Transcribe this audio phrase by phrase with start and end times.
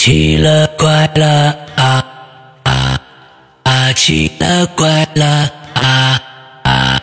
[0.00, 2.02] 奇了怪了啊
[2.62, 3.02] 啊
[3.64, 3.92] 啊！
[3.92, 5.26] 奇了怪了
[5.74, 6.18] 啊
[6.62, 7.02] 啊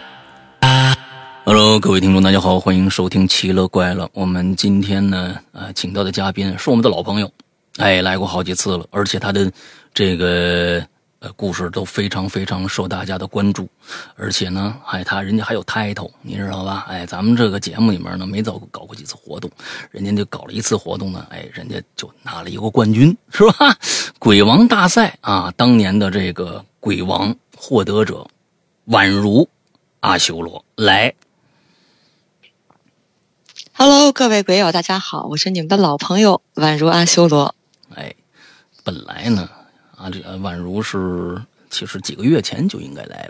[0.61, 0.97] 啊
[1.45, 4.05] ！Hello，各位听众，大家好，欢迎收听《奇了怪了》。
[4.13, 7.31] 我们今天呢，呃，请到的嘉宾是我们的老朋友，
[7.77, 9.51] 哎，来过好几次了，而且他的
[9.93, 10.83] 这个。
[11.19, 13.67] 呃，故事都非常非常受大家的关注，
[14.15, 16.85] 而且呢，哎，他人家还有 title，你知道吧？
[16.87, 19.49] 哎，咱们这个节目里面呢，没早搞过几次活动，
[19.89, 23.75] 人家就搞了一次活动呢，哎，人家就拿了一个冠军，是吧？
[24.19, 28.27] 鬼王大赛啊，当年的这个鬼王获得者，
[28.89, 29.49] 宛如
[30.01, 31.15] 阿修罗来。
[33.73, 37.55] Hello，各位鬼友，大家好，我是你们的老朋友宛如阿修罗。
[37.95, 38.13] 哎，
[38.83, 39.49] 本来呢。
[39.97, 43.27] 啊，这宛如是其实几个月前就应该来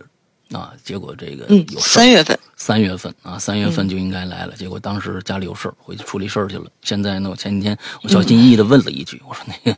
[0.51, 6.65] 了，啊，结果这个有事三月份，三月份啊，三月份就应该来了，结果当时家里有事回去处理事儿去了。
[6.81, 9.77] 现在呢，我前几天我小心翼翼的问了一句，我说那个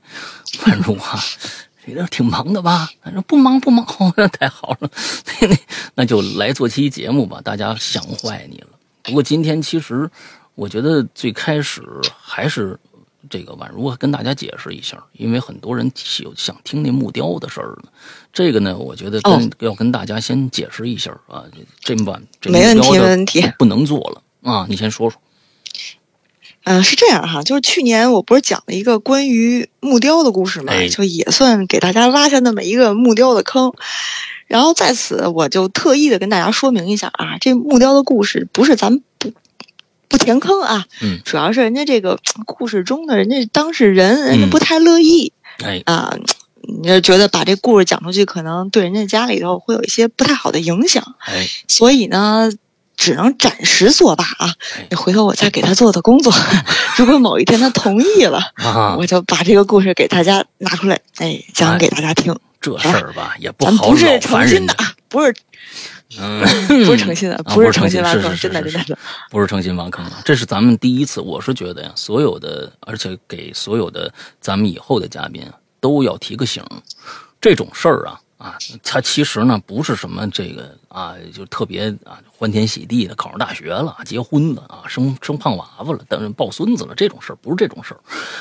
[0.64, 1.20] 宛如啊，
[1.86, 2.90] 这个挺忙的吧？
[3.04, 3.86] 他说不忙不忙，
[4.18, 4.90] 那太好了，
[5.42, 5.56] 那那
[5.94, 8.68] 那就来做期节目吧，大家想坏你了。
[9.04, 10.10] 不过今天其实
[10.56, 11.84] 我觉得最开始
[12.20, 12.80] 还是。
[13.30, 17.90] 这个宛如跟大家解释一下，因为很多人有想听那木雕的事儿呢。
[18.32, 21.44] 这个呢，我觉得跟要跟大家先解释一下啊。
[21.84, 24.66] 这这晚这没问题，没问题，不能做了啊！
[24.70, 25.20] 你先说说。
[26.66, 33.74] 嗯，是这样哈，就是去年我不是讲了一个关于木雕的故事嘛，就也算给大家挖下那么一个木雕的坑。
[34.46, 39.02] 然后在此，我就特意的跟大家说明一下啊，这木雕的故事不是咱们
[40.10, 40.18] 不。
[40.20, 46.14] 填坑啊，嗯，主要是人家这个故事中的人家当事人，人家不太乐意，哎啊，
[46.62, 52.52] 你就觉得把这故事讲出去，可能对人家家里头会有一些不太好的影响，哎，所以呢，
[52.96, 54.54] 只能暂时作罢啊。
[54.92, 56.32] 你回头我再给他做的工作，
[56.98, 58.52] 如果某一天他同意了，
[59.00, 62.38] 我就把这个故事给大家拿出来，哎，讲给大家听。
[62.62, 65.34] 这事儿吧，也不好不是诚心的啊，不是。
[66.18, 66.42] 嗯，
[66.86, 68.98] 不是诚心的，不是诚心挖坑，真的真的，
[69.30, 70.22] 不是诚心挖坑啊！
[70.26, 75.44] 这是咱们第一次，我是觉得呀，所有的，而且给所有的咱们以后的嘉宾
[75.80, 76.64] 都要提个醒，
[77.40, 88.00] 这种事儿啊啊，它其实呢不是什么这个啊，就特别啊欢天喜地的考上大学了、结婚了啊、生生胖娃娃了、等抱孙子了这种事儿，不是这种事儿。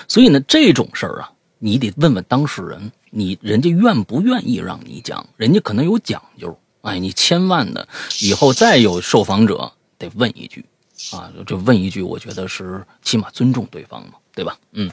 [0.09, 6.59] 所以呢，这种事儿啊，你得问问当事人，你人家愿不愿意让你讲，人家可能有讲究。
[6.89, 7.87] 哎，你千万的
[8.21, 10.65] 以后再有受访者得问一句，
[11.13, 14.57] 啊，就问一句，我觉得是起码尊重对方嘛，对吧？
[14.73, 14.91] 嗯，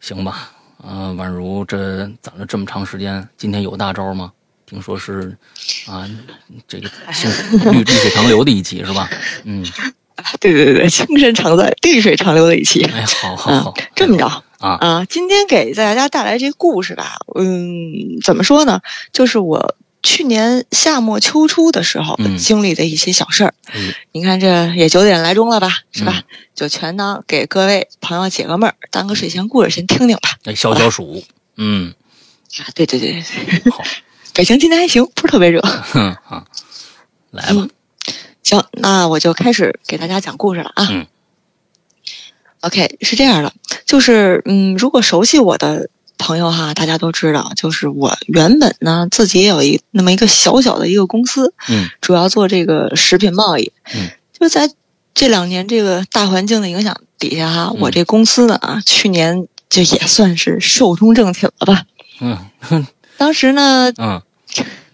[0.00, 0.50] 行吧，
[0.82, 4.32] 啊，宛如这攒了这么长时间，今天有大招吗？
[4.66, 5.36] 听说是
[5.86, 6.08] 啊，
[6.66, 6.90] 这个
[7.70, 9.08] 绿绿水长流的一期是吧？
[9.44, 9.64] 嗯，
[10.40, 12.82] 对对对对，青山常在，绿水长流的一期。
[12.84, 14.26] 哎，好好好，这么着
[14.58, 18.80] 啊啊，今天给大家带来这故事吧，嗯，怎么说呢？
[19.12, 19.76] 就是我。
[20.04, 23.54] 去年夏末秋初的时候经历的一些小事儿，
[24.12, 26.22] 您看这也九点来钟了吧，是吧？
[26.54, 30.36] 就全当给各位朋友解个闷儿，当个睡前故事先听听吧。
[30.44, 31.24] 哎，消消暑，
[31.56, 31.94] 嗯，
[32.58, 33.82] 啊，对对对对，好，
[34.34, 35.62] 北京今天还行，不是特别热。
[36.22, 36.44] 好，
[37.32, 37.66] 来吧。
[38.42, 40.86] 行，那我就开始给大家讲故事了啊。
[40.90, 41.06] 嗯。
[42.60, 43.54] OK，是这样的，
[43.86, 45.88] 就是嗯，如果熟悉我的。
[46.18, 54.70] 朋友哈，大家都知道，就是我原本呢自己也有一那么一个小小的一个公司，嗯，主要做这个食品贸易，嗯，就在
[55.12, 61.82] 这两年这个大环境的影响底下哈，我这公司呢啊，去年就也算是寿终正寝了吧，
[62.20, 62.38] 嗯，
[63.18, 64.22] 当时呢，嗯，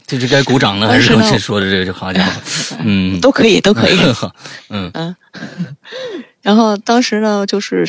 [0.06, 2.40] 这是该鼓掌呢，还是刚说的这个这好家伙，
[2.84, 3.98] 嗯，都可以，都可以，
[4.70, 4.90] 嗯。
[4.94, 5.16] 嗯，
[6.42, 7.88] 然后当时呢就是。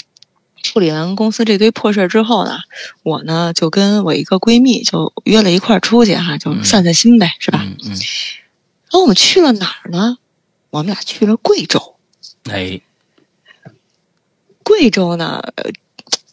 [0.64, 2.60] 处理完公司这堆破事儿之后呢，
[3.04, 7.66] 我呢就跟我一个闺蜜就约了一块儿出去哈，就散散心呗，是吧？
[7.84, 7.90] 嗯。
[7.90, 10.18] 然后我们去了哪儿呢？
[10.70, 11.96] 我们俩去了贵州。
[12.50, 12.82] 哎。
[14.64, 15.42] 贵州呢，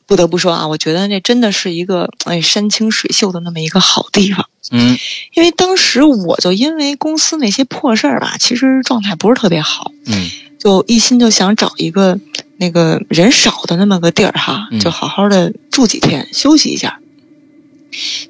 [0.06, 4.48] 不得不说啊，我觉得那真的是一个哎山清水秀的那么一个好地方。
[4.70, 4.96] 嗯。
[5.34, 9.90] 因为当时我就因为公司那些破事儿吧，其实状态不是特别好。
[10.06, 10.30] 嗯。
[10.58, 12.18] 就一心就想找一个。
[12.60, 16.98] 那个人少的那么个地儿哈，就好好的住几天，休息一下。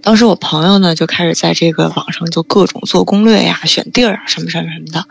[0.03, 5.07] 当时我朋友呢就开始在这个网上就各种做攻略呀，选地儿啊，什么什么什么的。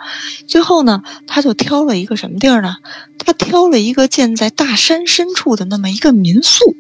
[0.48, 2.76] 最后呢，他就挑了一个什么地儿呢？
[3.18, 6.76] 他挑了一个建在大山深处的那么一个民宿。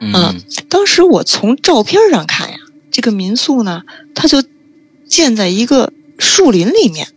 [0.00, 0.40] 嗯，
[0.70, 2.56] 当时我从照片上看呀，
[2.90, 3.82] 这个民宿呢，
[4.14, 4.42] 它就
[5.06, 7.08] 建在一个树林里面。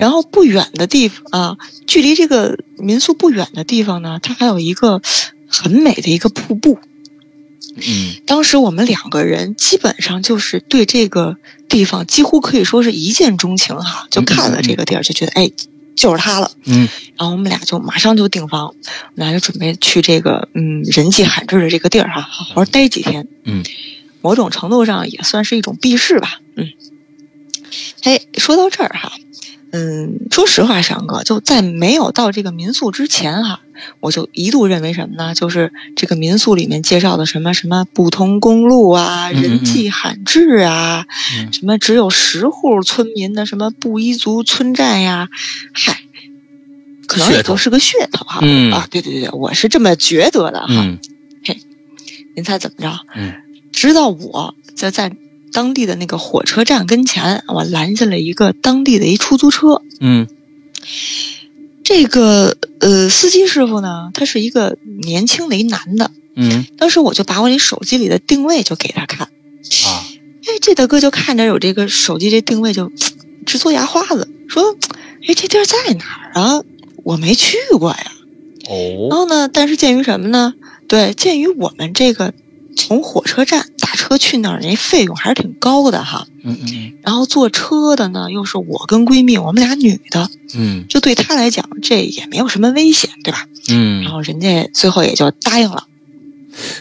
[0.00, 1.56] 然后不远的地方啊，
[1.86, 5.00] 距离这个民宿不远的地方呢，它还有一个
[5.48, 6.78] 很美的一个瀑布。
[7.76, 11.36] 嗯当时我们两个人基本上就是对这个
[11.68, 15.50] 地方几乎可以说是一见钟情哈，就看了这个地儿就觉得哎
[15.96, 16.52] 就是它了。
[16.66, 18.74] 嗯然后我们俩就马上就订房，我
[19.16, 23.26] 们俩就准备去这个嗯人迹罕至的这个地儿哈，好好待几天。
[23.42, 23.64] 嗯，
[24.20, 26.40] 某种程度上也算是一种避世吧。
[26.54, 26.70] 嗯，
[28.02, 29.12] 哎，说到这儿哈，
[29.76, 33.60] 嗯，说实话，翔哥就在没有到这个民宿之前哈，
[33.98, 35.34] 我就一度认为什么呢？
[35.34, 41.06] 就是这个民宿里面介绍的什么什么不通公路啊，人迹罕至啊，
[41.36, 45.28] 嗯什么只有十户村民的什么布依族村寨呀，
[45.72, 46.00] 嗨。
[47.06, 50.66] 可能也就是个噱头哈，嗯啊，对对对，我是这么觉得的哈。
[50.68, 50.98] 嗯
[52.36, 53.00] 您猜怎么着？
[53.14, 53.34] 嗯
[53.72, 55.14] 直到我在在
[55.54, 59.80] 当地的那个火车站跟前，我拦下了一个当地的一出租车。
[60.00, 60.26] 嗯
[61.84, 66.10] 这个呃，司机师傅呢，他是一个年轻的一男的。
[66.34, 69.88] 嗯当时我就把我那手机里的定位就给他看，啊
[70.46, 72.90] 哎，这大哥就看着有这个手机这定位就
[73.46, 74.76] 直嘬牙花子，说
[75.26, 76.62] ：“哎，这地儿在哪儿啊？
[77.04, 78.12] 我没去过呀。”
[78.68, 80.54] 哦然哦后呢，但是鉴于什么呢？
[80.88, 82.34] 对，鉴于我们这个
[82.76, 86.26] 从火车站打车去那儿，那费用还是挺高的哈。
[86.42, 93.46] 嗯嗯然后坐车的呢，又是我跟闺蜜，我们俩女的，嗯就对她来讲，这也没有什么危险，对吧？
[93.70, 95.84] 嗯然后人家最后也就答应了。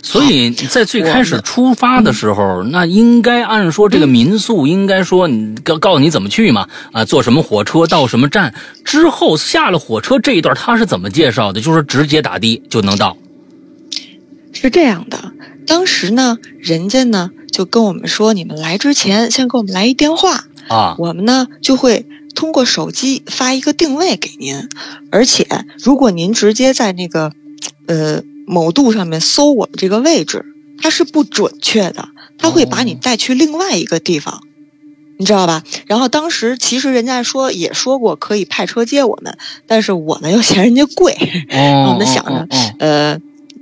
[0.04, 8.54] 所以在最开始出发的时候，那应该按说这个民宿应该说你告告诉你怎么去嘛，啊，坐什么火车到什么站，
[8.86, 11.60] 之后下了火车这一段他是怎么介绍的？
[11.60, 13.18] 就是直接打的就能到。
[14.52, 15.18] 是这样的，
[15.66, 22.06] 当时呢，人家呢就跟我们说，你们来之前先给我们来一电话，啊，我们呢就会
[22.36, 24.68] 通过手机发一个定位给您，
[25.12, 25.48] 而且
[25.84, 27.32] 如果您直接在那个
[27.88, 30.46] 呃某度上面搜我们这个位置，
[30.82, 34.42] 它是不准确的，它会把你哦带去另外一个地方。
[35.20, 35.64] 你知道吧？
[35.86, 39.38] 然后当时其实人家说也说过可以派车接我们，
[39.68, 41.14] 但是我们又嫌人家贵，
[41.52, 42.48] 哦， 我们想着哦
[42.80, 43.20] 呃，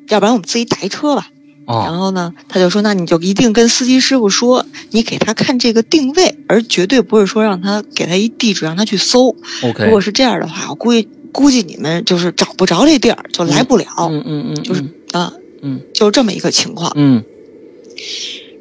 [0.08, 1.28] 要不然我们自己打一车吧。
[1.72, 9.36] 哦然后呢，他就说：“那你就一定跟司机师傅说，你给他看这个定位，而绝对不是说让他给他一地址让他去搜。
[9.86, 13.86] 如果是这样的话，我估计估计你们就是找不着这地儿，就来不了。
[14.10, 14.84] 嗯嗯嗯，就是
[15.14, 16.92] 啊，嗯就是这么一个情况。
[16.96, 17.24] 嗯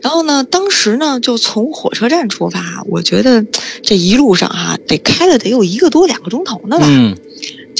[0.02, 3.44] 然后呢，当时呢就从火车站出发，我觉得
[3.82, 7.14] 这一路上哈、得开了得有一个多两个钟头呢吧，嗯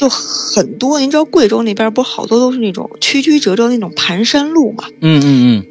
[0.00, 0.99] 就很多。
[0.99, 5.67] 您知道贵州那边不是好多都是那种曲曲折折那种盘山路嘛，嗯嗯嗯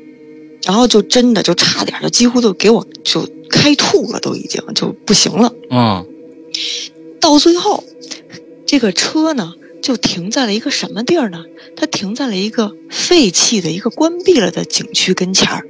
[0.64, 5.52] 然后就真的就差点就几乎都给我就开吐了，都已经就不行了。
[5.72, 6.06] 嗯啊
[7.20, 7.84] 到最后，
[8.68, 11.46] 这个车呢就停在了一个什么地儿呢？
[11.76, 15.66] 它停在了一个废弃的一个关闭了的景区跟前儿。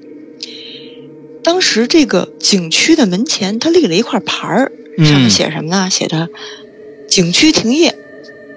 [1.44, 5.90] 当时这个景区的门前，它立了一块牌儿，上面嗯写什么呢？
[5.90, 6.28] 写的
[7.08, 7.96] “景区停业，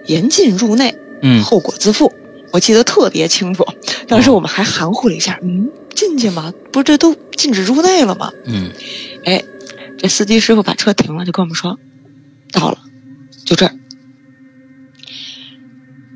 [0.06, 2.12] 严禁入内，嗯后果自负”。
[2.52, 3.66] 我记得特别清楚。
[4.08, 6.52] 当时我们还含糊了一下，嗯，进去吗？
[6.70, 8.30] 不是这都禁止入内了吗？
[8.44, 8.70] 嗯
[9.24, 9.42] 哎，
[9.96, 11.78] 这司机师傅把车停了，就跟我们说，
[12.52, 12.78] 到了，
[13.46, 13.72] 就这儿，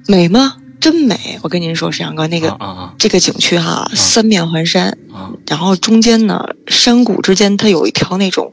[0.06, 0.56] 美吗？
[0.78, 1.40] 真美！
[1.42, 8.52] 我跟您说，沈阳哥，那个、啊啊这个景区哈，三面环山，啊然后中间呢，山谷之间它有一条那种，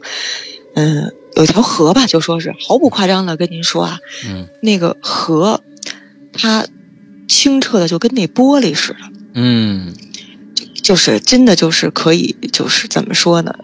[0.73, 5.61] 嗯、有一条河吧，就说是毫不夸张的跟您说啊，嗯那个河，
[6.33, 6.65] 它
[7.27, 8.99] 清澈的就跟那玻璃似的。
[9.35, 9.93] 嗯
[10.83, 13.55] 就是真的就是可以，就是怎么说呢，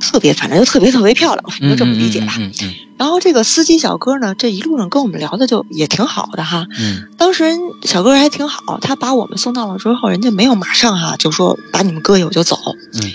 [0.00, 2.36] 特别反正就特别特别漂亮，嗯，就这么理解吧。
[2.38, 6.68] 嗯嗯然后这个司机小哥呢，这一路上跟我们聊的就也挺好的哈。
[6.78, 12.56] 嗯当时人小哥还挺好，他把我们送到了之后，人家没有马上哈就说把你们搁下我就走。
[12.94, 13.12] 嗯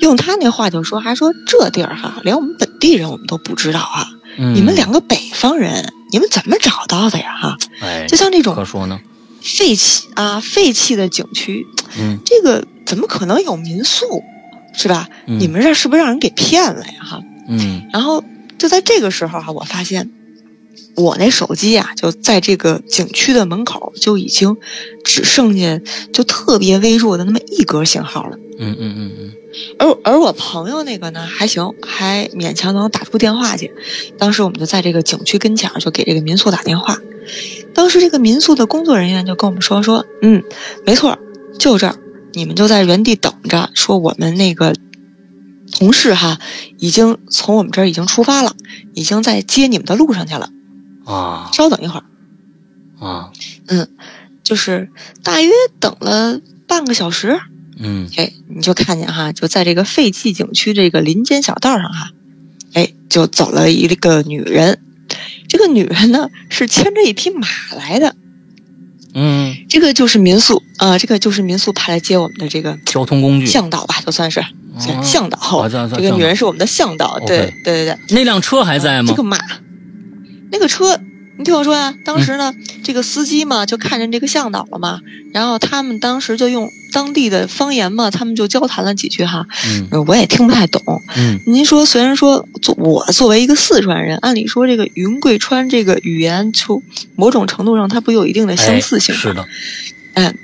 [0.00, 4.06] 用他那话就说，还说这地儿哈，连我们本地人我们都不知道啊。
[4.38, 7.36] 嗯，你们两个北方人，你们怎么找到的呀？
[7.36, 9.00] 哈，哎，就像这种可说呢，
[9.42, 11.66] 废弃啊废弃的景区，
[11.98, 14.22] 嗯这个怎么可能有民宿，
[14.72, 15.08] 是吧？
[15.26, 17.02] 嗯你们这是不是让人给骗了呀？
[17.02, 18.24] 哈，嗯然后
[18.58, 20.10] 就在这个时候哈、我发现
[20.94, 24.56] 我那手机啊、就在这个景区的门口就已经
[25.04, 25.80] 只剩下
[26.12, 28.36] 就特别微弱的那么一格信号了。
[28.58, 29.32] 嗯嗯嗯嗯
[29.78, 33.72] 而而我朋友那个呢还行，还勉强能打出电话去。
[34.18, 36.98] 当时我们就在这个景区跟前就给这个民宿打电话。
[37.74, 40.42] 当时这个民宿的工作人员就跟我们说说，嗯，
[40.84, 41.18] 没错，
[41.58, 41.96] 就这儿，
[42.32, 43.70] 你们就在原地等着。
[43.74, 44.74] 说我们那个
[45.72, 46.38] 同事哈，
[46.78, 48.54] 已经从我们这儿已经出发了，
[48.94, 50.50] 已经在接你们的路上去了。
[51.04, 52.04] 啊稍等一会儿，
[53.04, 53.30] 啊
[53.66, 53.88] 嗯
[54.42, 54.90] 就是
[55.22, 57.40] 大约等了半个小时，
[57.82, 62.10] 嗯哎，你就看见哈，就在这个废弃景区这个林间小道上哈，
[62.74, 64.80] 哎，就走了一个女人。
[65.48, 68.14] 这个女人呢是牵着一匹马来的，
[69.14, 74.46] 嗯，这个就是民宿啊、这个就是民宿派来接我们的这个交通工具，向导吧，就算是、哦
[75.02, 75.68] 向导。
[75.68, 77.98] 这个女人是我们的向导，对对对对。
[78.10, 79.22] 那辆车还在吗这个？
[79.24, 79.36] 马，
[80.52, 81.00] 那个车，
[81.40, 82.54] 你听我说呀、当时嗯呢，
[82.84, 85.00] 这个司机嘛就看见这个向导了嘛，
[85.32, 91.02] 然后他们当时就用当地的方言嘛，他们就交谈了几句哈，嗯呃我也听不太懂。
[91.16, 96.82] 嗯您说，虽然说作我作为一个四川人，按理说这个云贵川这个语言，就
[97.16, 99.48] 某种程度上它不有一定的相似性吗、哎是的，
[100.12, 100.38] 嗯，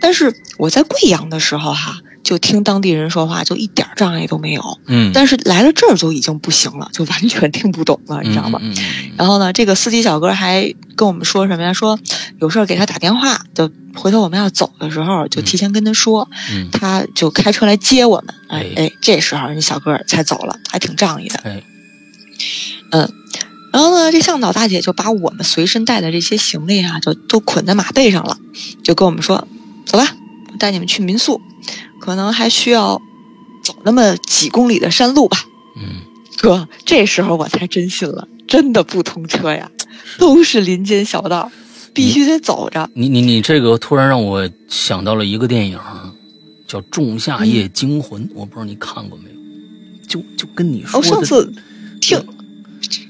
[0.00, 4.62] 但是我在贵阳的时候哈，就听当地人说话，就一点障碍都没有。
[4.86, 8.58] 嗯，但是来了这儿就已经不行了，就完全听不懂了，你知道吗？
[8.62, 8.72] 嗯？
[8.72, 11.72] 嗯嗯然后呢，这个司机小哥还跟我们说什么呀？
[11.72, 11.98] 说
[12.40, 16.28] 有事儿给他打电话，就回头我们要走的时候就提前跟他说，
[16.72, 18.34] 他就开车来接我们。
[18.48, 21.36] 哎哎哎，这时候人小哥才走了，还挺仗义的。
[21.44, 21.62] 哎，
[22.92, 23.12] 嗯，
[23.72, 28.36] 然后呢，这向导大姐就把我们随身带的这些行李啊，就都捆在马背上了，
[28.82, 29.46] 就跟我们说
[29.86, 30.16] ：“走吧，
[30.52, 31.40] 我带你们去民宿，
[32.00, 33.00] 可能还需要
[33.62, 35.38] 走那么几公里的山路吧。”
[35.76, 36.02] 嗯，
[36.40, 39.70] 哥，这时候我才真信了，真的不通车呀，
[40.18, 41.52] 都是林间小道，
[41.94, 42.90] 必须得走着。
[42.94, 45.78] 你你你这个突然让我想到了一个电影，
[46.66, 49.36] 叫《仲夏夜惊魂》，我不知道你看过没有？
[50.08, 51.52] 就就跟你说哦，上次
[52.00, 52.20] 听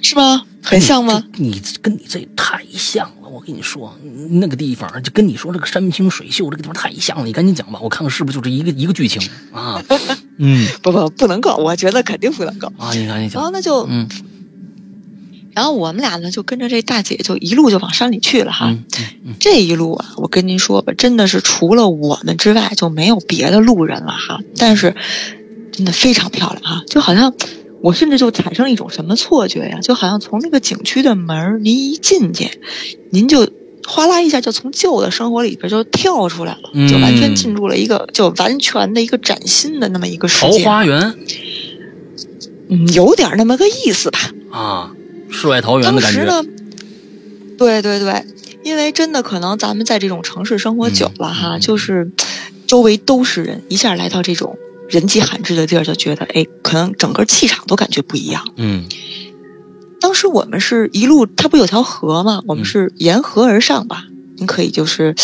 [0.02, 0.44] 是吗？
[0.62, 1.24] 很像吗？
[1.36, 3.96] 你跟你这太像了，我跟你说，
[4.30, 9.82] 那个地方就跟你说这个山清水秀这个地方太像了，你赶紧讲吧，我看看是不是就这一个一个剧情啊？
[10.38, 12.72] 嗯不不，不能够，我觉得肯定不能够。
[12.78, 14.08] 啊，你赶紧讲，然后那就，嗯
[15.52, 18.70] 然后我们俩呢就跟着这大姐就一路就往山里去了哈。
[18.70, 24.40] 嗯嗯嗯这一路啊，我跟您说吧，真的是除了我们之外就没有别的路人了哈。
[24.56, 24.94] 但是
[25.72, 27.34] 真的非常漂亮哈，就好像
[27.82, 32.50] 我甚至就产生了一种什么错觉呀，就好像从那个景区的门儿您一进去，
[33.10, 33.49] 您就
[33.87, 40.50] 哗啦一下就从旧的生活里边就跳出来了，嗯就完全进入了一个就完全的一个崭新的那么一个世桃。
[40.58, 41.14] 花源
[42.68, 44.30] 嗯，有点那么个意思吧。
[44.50, 44.92] 啊，
[45.30, 46.44] 世外桃源当的感觉，时呢，
[47.58, 48.25] 对对对，
[48.62, 52.12] 因为真的可能咱们在这种城市生活久了哈，就是
[52.66, 54.56] 周围都是人，一下来到这种
[54.90, 58.44] 人迹罕至的地儿，就觉得哎，可能整个气场都感觉不一样。
[58.56, 58.87] 嗯
[60.00, 62.42] 当时我们是一路，它不有条河吗？
[62.47, 64.04] 我们嗯是沿河而上吧。
[64.37, 65.14] 您可以就是，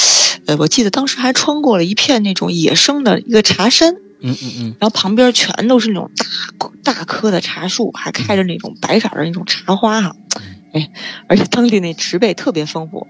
[0.44, 10.65] 呃，我记得当时还穿过了一片那种野生的一个茶山，嗯嗯嗯然后旁边全都是那种大大棵的茶树，还开着那种白色的那种茶花哈，哎，
[11.28, 13.06] 而且当地那植被特别丰富，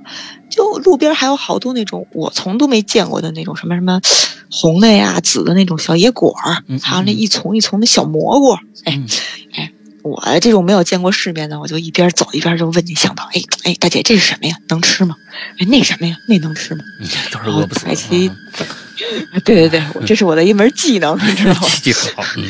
[0.51, 4.01] 就路边还有好多那种我从都没见过的那种什么什么
[4.51, 8.53] 红的呀、紫的那种小野果儿嗯，还有那一丛一丛的小蘑菇，
[8.85, 9.07] 哎嗯
[9.55, 9.73] 哎。
[10.09, 14.57] 我这种没有见过世面的，我就一边走一边就问那向导：“哎哎，大姐，这是什么呀？
[14.69, 15.17] 能吃吗？
[15.59, 16.17] 哎，那什么呀？
[16.29, 18.37] 那能吃吗嗯，都是饿不死白棋啊，？”
[19.45, 21.67] 对对对，我这是我的一门技能，你知道吗？
[21.83, 22.45] 记好，嗯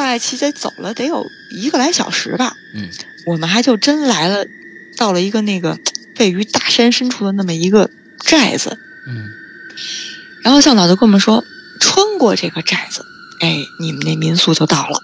[0.00, 2.56] 大概骑得走了得有一个来小时吧。
[2.74, 2.88] 嗯，
[3.26, 4.46] 我们还就真来了，
[4.96, 5.78] 到了一个那个
[6.18, 8.78] 位于大山深处的那么一个寨子。
[9.06, 9.28] 嗯
[10.42, 11.44] 然后向导就跟我们说，
[11.80, 13.04] 穿过这个寨子，
[13.40, 15.02] 哎，你们那民宿就到了。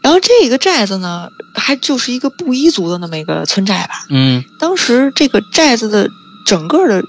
[0.00, 4.06] 然后这个寨子呢，还就是一个布依族的那么一个村寨吧。
[4.08, 6.08] 嗯当时这个寨子的
[6.46, 7.02] 整个的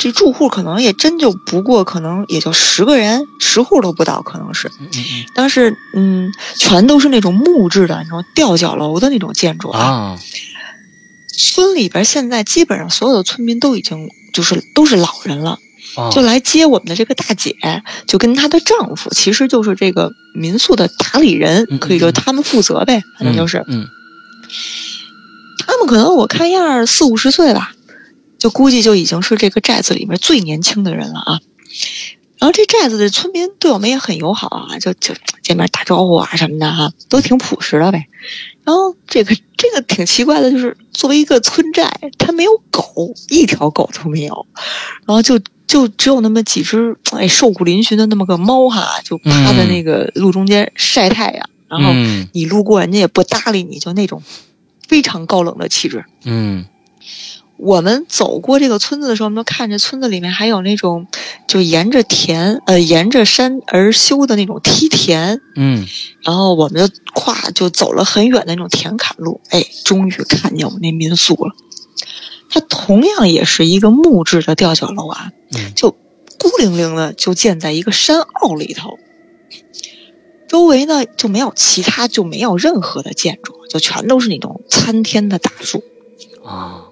[0.00, 4.68] 这住户可能也真就不过，可能也就十个人，十户都不到，可能是。
[4.80, 10.18] 嗯嗯当时嗯，全都是那种木质的那种吊脚楼的那种建筑嗯啊，
[11.28, 15.58] 村里边现在基本上所有的村民都已经就是都是老人了，
[15.96, 17.54] 啊就来接我们的这个大姐，
[18.06, 23.62] 就跟她的丈夫，其实就是这个民宿的打理人，嗯可以说他们负责呗，反正就是。
[23.68, 23.86] 嗯
[25.66, 27.74] 他们可能我看样儿四五十岁吧，
[28.40, 31.40] 就估计就已经是这个寨子里面最年轻的人了啊。
[32.38, 38.06] 然后这寨子的村民对我们也很友好啊，就就见面打招呼啊什么的哈、都挺朴实的呗。
[38.64, 44.46] 然后这个这个挺奇怪的，就是作为一个村寨，它没有狗，一条狗都没有，
[45.06, 54.22] 然后就就只有那么几只哎瘦骨嶙峋的那么个猫哈，就趴在那个路中间晒太阳，然后嗯你路过人家也不搭理你，就那种
[54.88, 56.06] 非常高冷的气质。
[56.24, 56.64] 嗯
[57.62, 61.06] 我们走过这个村子的时候，我们都看着村子里面还有那种
[61.46, 65.86] 就沿着田呃沿着山而修的那种梯田，嗯。
[66.22, 71.54] 然后我们就跨就走了很远的那种田坎路，哎，终于看见我们那民宿了。
[72.48, 75.74] 它同样也是一个木质的吊脚楼啊，嗯。
[75.74, 75.90] 就
[76.38, 78.98] 孤零零的就建在一个山坳里头，
[80.48, 85.84] 周围呢就没有其他，就没有任何的建筑，就全都是那种参天的大树。
[86.42, 86.89] 啊，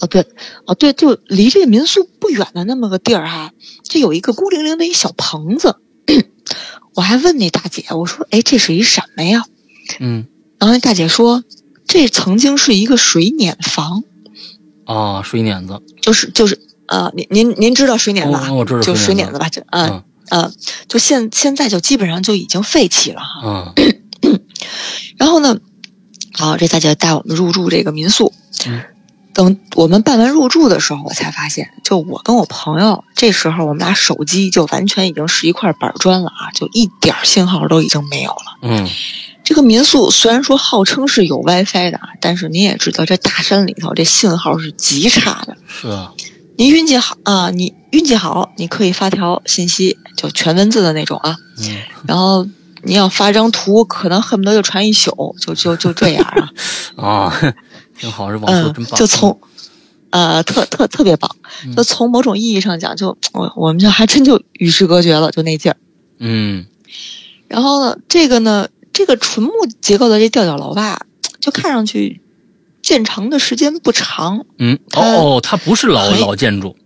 [0.00, 0.26] 哦对，
[0.66, 5.76] 哦对，就离这个民宿不远的那么个地儿哈，就有一个孤零零的一小棚子。
[6.94, 9.44] 我还问那大姐，我说：“哎，这是一什么呀？”
[10.00, 10.26] 嗯，
[10.58, 11.44] 然后那大姐说
[11.86, 14.04] ：“这曾经是一个水碾房。”
[14.84, 18.52] 啊，水碾子，就是就是呃，您您您知道水碾子吧？
[18.52, 20.52] 我知道，就水碾子吧，就嗯嗯，
[20.88, 23.74] 就现现在就基本上就已经废弃了哈。
[24.22, 24.40] 嗯，
[25.18, 25.58] 然后呢，
[26.32, 28.32] 好，这大姐带我们入住这个民宿。
[28.66, 28.82] 嗯。
[29.36, 38.56] 等我们办完入住的时候，我才发现，就我跟我朋友，这时候我们俩手机就完全已经是一块板砖了啊，就一点信号都已经没有了。
[38.62, 38.88] 嗯，
[39.44, 45.54] 这个民宿虽然说号称是有 WiFi 的啊，但是你也知道，这大山里头这信号是极差的。
[45.68, 46.14] 是啊，
[46.56, 51.36] 您运气好啊，你运气好，你可以发条信息，就全文字的那种啊。
[51.58, 51.76] 嗯。
[52.08, 52.48] 然后
[52.84, 56.50] 你要发张图，可能恨不得就传一宿，就就就这样啊。
[56.96, 57.54] 啊。
[57.98, 58.98] 挺好，这网速真棒。
[58.98, 59.38] 就从，
[60.10, 61.34] 呃，特特特别棒。
[61.76, 65.76] 就从某种意义上讲，就我我们就还真就与世隔绝了，就那劲儿。
[66.18, 66.66] 嗯。
[67.48, 71.06] 然后呢，这个呢，这个纯木结构的这吊脚楼吧，
[71.40, 72.20] 就看上去
[72.82, 74.44] 建成的时间不长。
[74.58, 74.78] 嗯。
[74.94, 76.76] 哦哦，它不是老老建筑。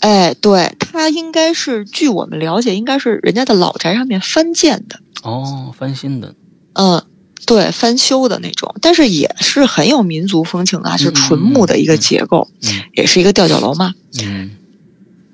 [0.00, 5.00] 哎，对，它应该是据我们了解，应该是人家的老宅上面翻建的。
[5.22, 6.34] 哦，翻新的。
[6.74, 7.02] 嗯。
[7.44, 12.48] 对，翻修的那种，但是也是很有民族风情啊，是纯木的一个结构，
[12.94, 13.94] 也是一个吊脚楼嘛。
[14.20, 14.50] 嗯，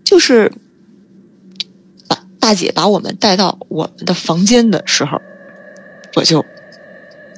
[0.04, 0.52] 就是
[2.08, 5.22] 把大姐把我们带到我们的房间的时候，
[6.16, 6.44] 我就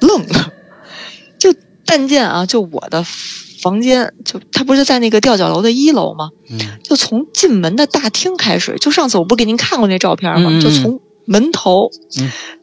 [0.01, 0.51] 愣了。
[1.37, 1.53] 就
[1.85, 3.05] 但见啊，就我的
[3.61, 6.31] 房间，就他不是在那个吊脚楼的一楼吗？
[6.49, 10.59] 嗯，就从进门的大厅开始，就上次我不给您看过那照片吗？
[10.59, 11.91] 就从门头，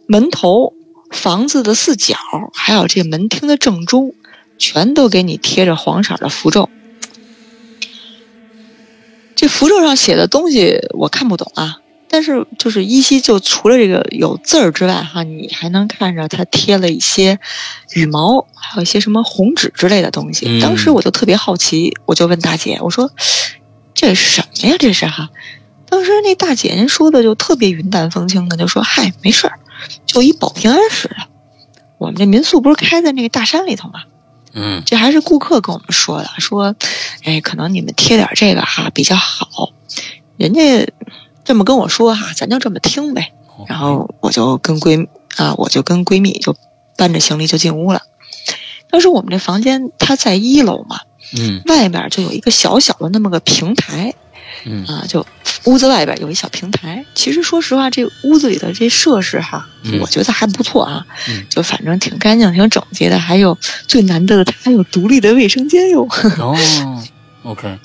[0.07, 0.75] 门头。
[1.23, 2.17] 房子的四角，
[2.53, 4.13] 还有这门厅的正中，
[4.59, 6.69] 全都给你贴着黄色的符咒。
[9.37, 17.39] 这符咒上写的东西我看不懂啊，但是就是依稀就除了这个有字儿之外，哈，你还能看着它贴了一些
[17.95, 20.61] 羽毛，还有一些什么红纸之类的东西。
[20.61, 23.13] 当时我就特别好奇，我就问大姐，我说
[23.95, 24.75] ：“这是什么呀？
[24.77, 25.31] 这是哈？”
[25.89, 29.61] 当时那大姐您说的就特别云淡风轻的，就说：“嗨，没事儿。”
[30.07, 31.17] 就一保平安似的，
[31.99, 34.03] 我们这民宿不是开在那个大山里头吗？
[34.55, 36.75] 嗯，这还是顾客跟我们说的，说，
[37.23, 39.71] 哎，可能你们贴点这个哈比较好。
[40.37, 40.87] 人家
[41.45, 43.33] 这么跟我说哈，咱就这么听呗。
[43.67, 46.57] 然后我就跟闺啊，我就跟闺蜜就
[46.97, 48.03] 搬着行李就进屋了。
[48.91, 51.01] 当时我们这房间它在一楼嘛，
[51.39, 54.15] 嗯，外面就有一个小小的那么个平台。
[54.65, 55.27] 嗯啊，就
[55.65, 57.05] 屋子外边有一小平台。
[57.15, 59.69] 其实说实话，这屋子里的这设施哈，
[60.01, 61.07] 我觉得还不错啊。
[61.29, 63.19] 嗯，就反正挺干净、挺整洁的。
[63.19, 66.07] 还有最难得的，它还有独立的卫生间哟。
[66.39, 66.57] 哦
[67.43, 67.79] ，OK。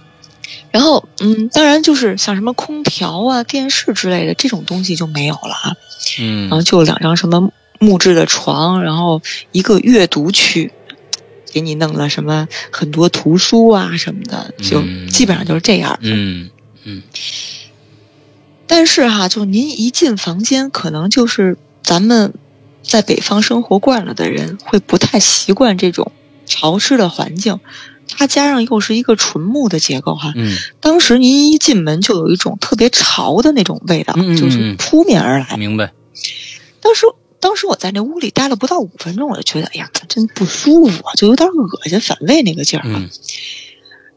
[0.71, 5.75] 然后，嗯，当然就是像什么空调啊、电视之类的这种东西就没有了啊。
[6.19, 10.71] 嗯，然后就两张什么木质的床，然后一个阅读区，
[11.51, 15.97] 给你弄了什么很多图书啊什么的，就基本上就是这样。
[16.01, 16.49] 嗯。
[16.89, 17.03] 嗯，
[18.65, 22.33] 但是哈，就您一进房间，可能就是咱们
[22.81, 26.13] 在北方生活惯了的人会不太习惯这种
[26.45, 27.59] 潮湿的环境，
[28.07, 30.31] 它加上又是一个纯木的结构哈。
[30.37, 35.57] 嗯，当时您一进门就有一种特别潮的那种味道，就是扑面而来。
[35.57, 35.91] 明白。
[36.79, 37.05] 当时，
[37.41, 43.09] 当时我在那屋里待了不到五分钟，我就觉得，哎呀，真不舒服啊，就有点恶心反胃那个劲儿啊。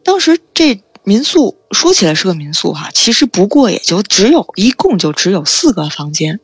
[0.04, 0.80] 当时这。
[1.04, 6.40] 民宿说起来是个民宿哈，其实不过也就只有一共就只有四个房间。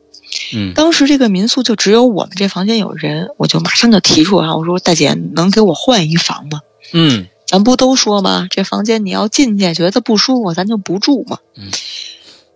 [0.53, 6.61] 嗯，当时这个民宿就只有我们这房间有人，我就马上就提出啊，我说大姐能给我换一房吗？
[6.93, 8.47] 嗯，咱不都说吗？
[8.49, 11.37] 这房间你要进去觉得不舒服，咱就不住嘛。
[11.55, 11.69] 嗯，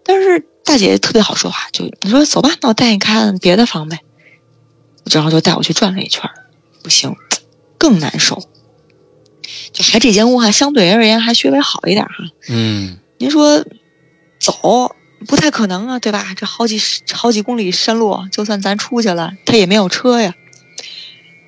[0.04, 4.00] 但是大姐特别好说话，就你说走吧，那我带你看别的房呗。
[5.10, 6.30] 然后就带我去转了一圈，
[6.84, 7.16] 不行，
[7.78, 8.44] 更难受。
[9.72, 12.14] 就还这间屋还，相对而言还稍微好一点哈。
[12.50, 13.66] 嗯，您说
[14.40, 14.96] 走
[15.28, 16.34] 不太可能啊，对吧？
[16.36, 16.82] 这好几
[17.14, 20.34] 好几公里山路，就算咱出去了，他也没有车呀。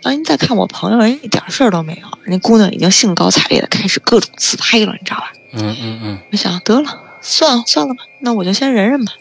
[0.02, 5.34] 然后您再看我朋友，人一点事儿都没有，人姑娘已经兴高采烈的开始各种自拍了，你知道吧？
[5.54, 6.20] 嗯嗯嗯。
[6.32, 9.14] 我想得了，算了算了吧，那我就先忍忍吧。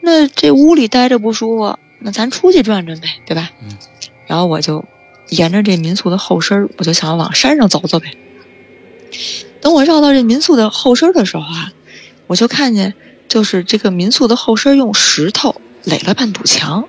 [0.00, 3.50] 那这屋里待着不舒服，那咱出去转转呗，对吧？
[3.62, 3.68] 嗯。
[4.26, 4.84] 然后我就。
[5.28, 8.16] 沿着这民宿的后身我就想往山上走走呗。
[9.60, 11.72] 等我绕到这民宿的后身的时候啊，
[12.26, 12.94] 我就看见
[13.28, 16.88] 就是这个民宿的后身用石头垒了半堵墙，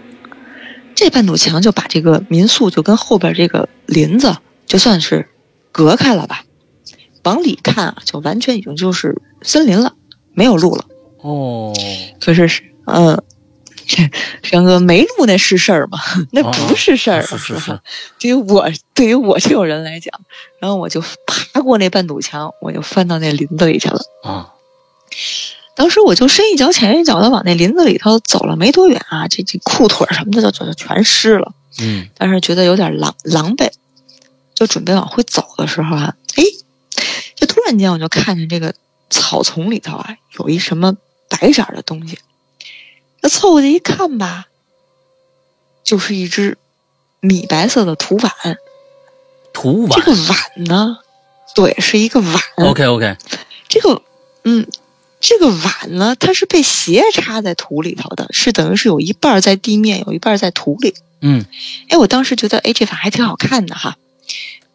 [0.93, 5.29] 这半堵墙就把这个民宿就跟后边这个林子就算是
[5.71, 6.43] 隔开了吧。
[7.23, 9.93] 往里看啊，就完全已经就是森林了，
[10.33, 10.85] 没有路了。
[11.21, 11.73] 哦，
[12.21, 13.21] 可是是，嗯，
[14.43, 15.99] 山哥没录那是事儿吗？
[16.31, 17.79] 那不是事儿，是是是。
[18.19, 20.19] 对于我，对于我这种人来讲，
[20.59, 23.99] 然后我就爬过那半堵墙，我就翻到那林子里去了。
[24.23, 24.53] 啊，
[25.75, 31.53] 当时我就深一脚浅一脚的往那林子里头走了没多远啊，这这裤腿什么的就就全湿了。
[31.79, 33.69] 嗯，但是觉得有点狼狼狈，
[34.55, 36.43] 就准备往回走的时候啊，哎，
[37.35, 38.73] 就突然间我就看见这个
[39.09, 40.95] 草丛里头啊有一什么
[41.29, 42.17] 白色的东西。
[43.21, 44.47] 那凑过去一看吧，
[45.83, 46.57] 就是一只
[47.19, 48.31] 米白色的土碗。
[49.53, 49.99] 土碗。
[49.99, 50.99] 这个碗呢，
[51.55, 52.41] 对，是一个碗。
[52.57, 53.17] OK OK。
[53.67, 54.01] 这个，
[54.43, 54.67] 嗯，
[55.19, 60.93] 这个碗呢，它是被斜插在土里头的，是等于是有一半在地面，有一半在土里。
[61.21, 61.45] 嗯。
[61.89, 63.97] 哎，我当时觉得，哎，这碗还挺好看的哈，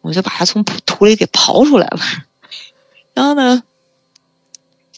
[0.01, 1.99] 我就把它从土里给刨出来了。
[3.13, 3.63] 然后呢？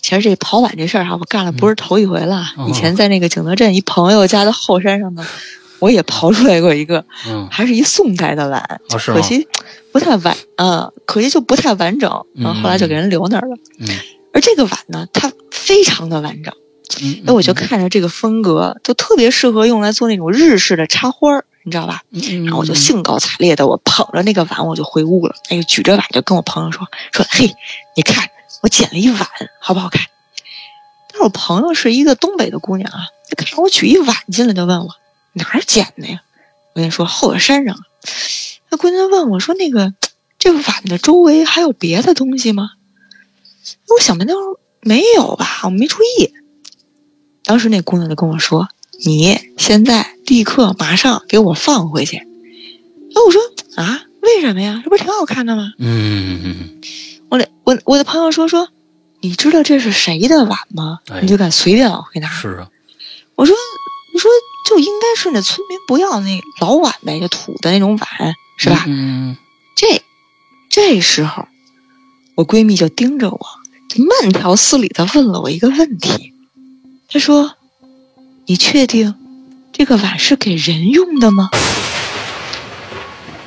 [0.06, 2.46] 其实这刨碗这事儿哈，我干了不是头一回了。
[2.68, 5.26] 以前在那个景德镇一朋友家的后山上呢，
[5.80, 7.04] 我也刨出来过一个，
[7.50, 8.82] 还是一宋代的碗，
[9.16, 9.48] 可惜
[9.92, 12.24] 不太完，嗯，可惜就不太完整。
[12.36, 13.58] 然后后来就给人留那儿了。
[14.32, 16.54] 而这个碗呢，它非常的完整，
[17.24, 22.04] 那我就看着这个风格，就特别适合用来做那种日式的插花儿，你知道吧？
[22.46, 25.34] 然后我就兴高采烈的，我捧着那个碗我就回屋了。
[25.50, 27.56] 哎，举着碗就跟我朋友说说，嘿，
[27.96, 28.30] 你看。
[28.66, 29.20] 我捡了一碗，
[29.60, 30.08] 好不好看？
[31.10, 34.96] 但是我朋友是一个东北的姑娘啊，她看我取一碗进来，就问我
[35.34, 36.24] 哪儿捡的呀？
[36.74, 37.78] 我跟你说，后边山上。
[38.72, 39.94] 那姑娘问我说：“那个
[40.40, 42.72] 这碗的周围还有别的东西吗？”
[43.88, 44.36] 我想半天
[44.82, 46.34] ：“没有吧，我没注意。”
[47.46, 48.70] 当时那姑娘就跟我说
[49.06, 52.18] ：“你现在立刻马上给我放回去。”
[53.14, 53.42] 哎，我说
[53.76, 54.82] 啊，为什么呀？
[54.84, 55.72] 这不是挺好看的吗？
[55.78, 56.82] 嗯。
[57.30, 58.70] 我的我我的朋友说说，
[59.22, 61.00] 你知道这是谁的碗吗？
[61.22, 62.28] 你就敢随便往回拿？
[62.30, 62.70] 是啊，
[63.36, 63.56] 我说，
[64.14, 64.30] 你说
[64.70, 68.84] 就应该是那村民不要那老碗呗，就土的那种碗，是吧？
[68.88, 69.38] 嗯。
[69.76, 70.02] 这
[70.70, 71.48] 这时候，
[72.36, 73.40] 我闺蜜就盯着我，
[73.90, 76.34] 就慢条斯理的问了我一个问题。
[77.10, 77.56] 她说
[78.48, 79.16] ：“你确定
[79.74, 81.50] 这个碗是给人用的吗？”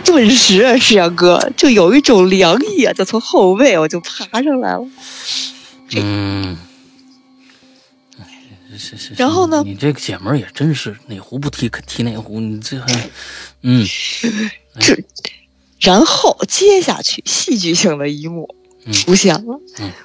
[0.05, 4.87] 顿时啊，石阳哥就有一种凉意啊，就从后背我就爬上来了。
[5.97, 6.57] 嗯，
[8.77, 9.15] 是是。
[9.17, 9.63] 然后呢？
[9.65, 13.11] 你这个姐们儿也真是哪壶不提提哪壶，你这还
[13.63, 13.87] 嗯。
[14.81, 15.05] 这，
[15.81, 18.55] 然后接下去戏剧性的一幕。
[18.93, 19.61] 出现了，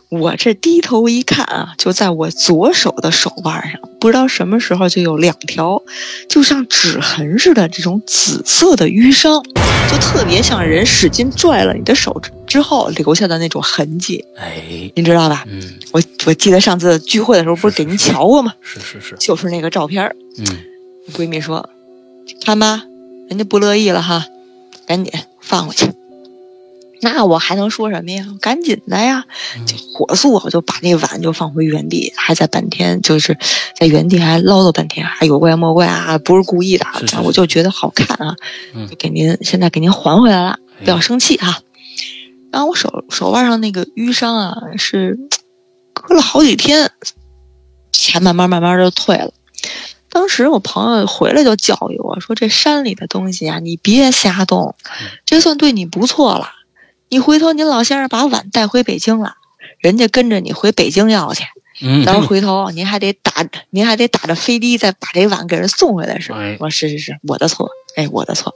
[0.10, 5.82] 我这低头一看啊，就在我左手的手腕上，不知道什么时候就有两条，
[6.30, 14.26] 就像指痕似的这种紫色的淤伤，就特别像人使劲拽了你的手之后留下的那种痕迹。
[14.38, 15.46] 哎，您知道吧？
[15.48, 18.54] 嗯，我我记得上次聚会的时候不是给您瞧过吗？
[18.62, 20.16] 是是是，就是那个照片。
[20.38, 20.46] 嗯，
[21.14, 21.70] 闺蜜说，
[22.46, 22.84] 看吧，
[23.30, 24.26] 人家不乐意了哈，
[24.86, 25.88] 赶紧放回去。
[27.04, 28.26] 那我还能说什么呀？
[28.42, 29.26] 赶紧的呀！
[29.66, 33.38] 就火速，我就把那碗就放回原地，还在半天，就是
[33.78, 36.86] 在原地还唠叨半天，还有怪莫怪啊，不是故意的，
[37.24, 38.36] 我就觉得好看啊，
[38.90, 41.62] 就给您现在给您还回来了，不要生气哈。
[42.52, 45.20] 然后我手手腕上那个淤伤啊，是
[45.94, 46.92] 割了好几天，
[47.92, 49.34] 才慢慢慢慢就退了。
[50.10, 54.76] 当时我朋友回来就教育我说：“这山里的东西啊，你别瞎动，
[55.26, 56.50] 这算对你不错了。”
[57.14, 59.36] 你回头，您老先生把碗带回北京了，
[59.78, 61.44] 人家跟着你回北京要去。
[61.80, 66.40] 嗯，到时候回头您还得打，您还得打着飞的再把这碗给人送回来，是吧？
[66.60, 68.56] 我说是是是，我的错，哎，我的错。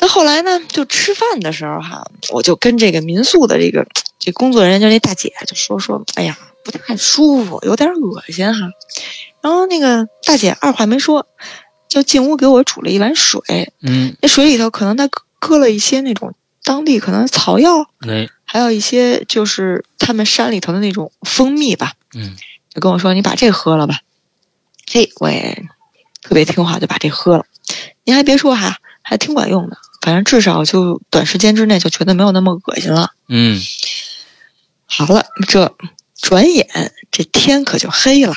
[0.00, 0.60] 那后来呢？
[0.66, 3.86] 就吃饭的时候哈，我就跟这个民宿的这个
[4.18, 8.68] 这工作人员，就那大姐就说说，哎呀，不太舒服，有点恶心哈。
[9.42, 11.24] 然后那个大姐二话没说，
[11.88, 13.72] 就进屋给我煮了一碗水。
[13.80, 15.08] 嗯，那水里头可能她。
[15.42, 22.36] 搁了一些那种当地可能草药，哎，还有一些就是他们山里头的那种蜂蜜吧，嗯，
[22.72, 23.98] 就跟我说你把这喝了吧，
[24.88, 25.66] 嘿，我也
[26.20, 27.44] 特别听话，就把这喝了。
[28.04, 33.10] 您还别说哈，还挺管用的，反正至少就短时间之内就觉得没有那么恶心了。
[33.26, 33.60] 嗯，
[34.86, 35.74] 好了，这
[36.20, 38.34] 转眼这天可就黑了。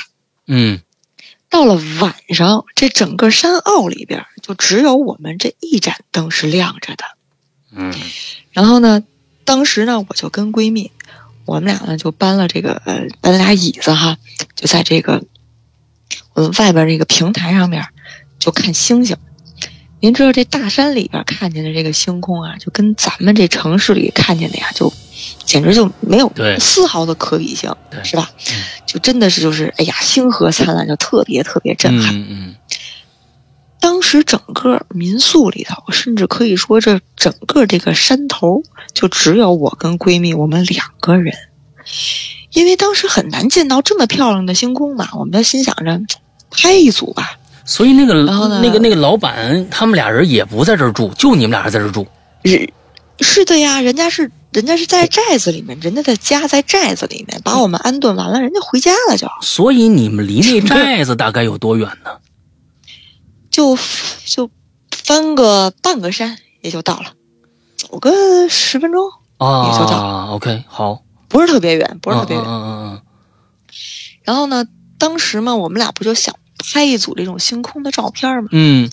[0.48, 0.80] 嗯。
[1.48, 7.04] 到了晚上，这整个山坳里边就只有我们这一盏灯是亮着的。
[7.72, 7.92] 嗯，
[8.52, 9.02] 然后呢，
[9.44, 10.92] 当时呢，我就跟闺蜜，
[11.44, 14.18] 我们俩呢就搬了这个呃搬俩椅子哈，
[14.54, 15.24] 就在这个
[16.34, 17.84] 我们外边这个平台上面
[18.38, 19.16] 就看星星。
[19.98, 24.92] 您知道这大山里边看见的这个星空啊，就跟咱们这城市里看见的呀，就
[25.44, 26.30] 简直就没有
[26.60, 28.30] 丝毫的可比性，是吧？
[28.86, 32.14] 就真的是就是哎呀，星河灿烂，就特别特别震撼。
[32.14, 32.54] 嗯嗯。
[33.86, 41.32] 当时整个民宿里头，甚至可以说这整个这个山头，就只有我跟闺蜜我们两个人，
[42.52, 46.00] 因为当时很难见到这么漂亮的星空嘛，我们就心想着
[46.50, 47.38] 拍一组吧。
[47.64, 48.24] 所以那个
[48.60, 52.04] 那个那个老板他们俩人也不在这儿住，就你们俩人在这儿住。
[52.44, 52.68] 是
[53.20, 59.28] 是的呀，人家是人家是在寨子里面，人家的家在寨子里面，把我们安顿完了，人家回家了就。
[59.42, 62.10] 所以你们离那寨子大概有多远呢？
[63.56, 63.78] 就
[64.26, 64.50] 就
[64.90, 67.14] 翻个半个山也就到了，
[67.76, 69.02] 走个十分钟
[69.40, 70.28] 也就到。
[70.32, 72.44] OK，好，不是特别远，不是特别远。
[72.44, 73.02] 嗯嗯嗯。
[74.24, 74.66] 然后呢，
[74.98, 76.34] 当时嘛，我们俩不就想。
[76.68, 78.90] 拍一组这种星空的照片嘛，嗯，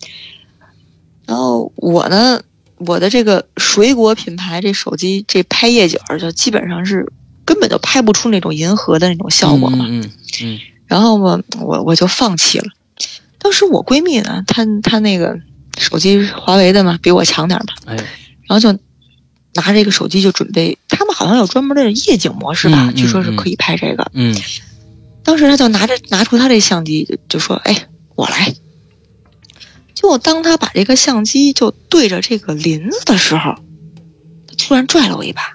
[1.26, 2.42] 然后我呢，
[2.76, 7.12] 我的这个水果品牌这手机这拍夜景就基本上是
[7.46, 10.12] 根本就拍不出那种银河的那种效果嘛，嗯
[10.44, 12.66] 嗯，然后我我我就放弃了。
[13.44, 15.40] 当时我闺蜜呢，她她那个
[15.78, 18.72] 手机华为的嘛，比我强点嘛，哎，然后就
[19.54, 24.36] 拿这个手机就准备，他们好像有专门的夜景模式吧，据说是可以拍这个，嗯。
[25.24, 28.56] 当时她就拿着拿出她这相机，就说：“哎，我来。”
[29.96, 33.56] 就当他把这个相机就对着这个林子的时候，
[34.48, 35.54] 他突然拽了我一把，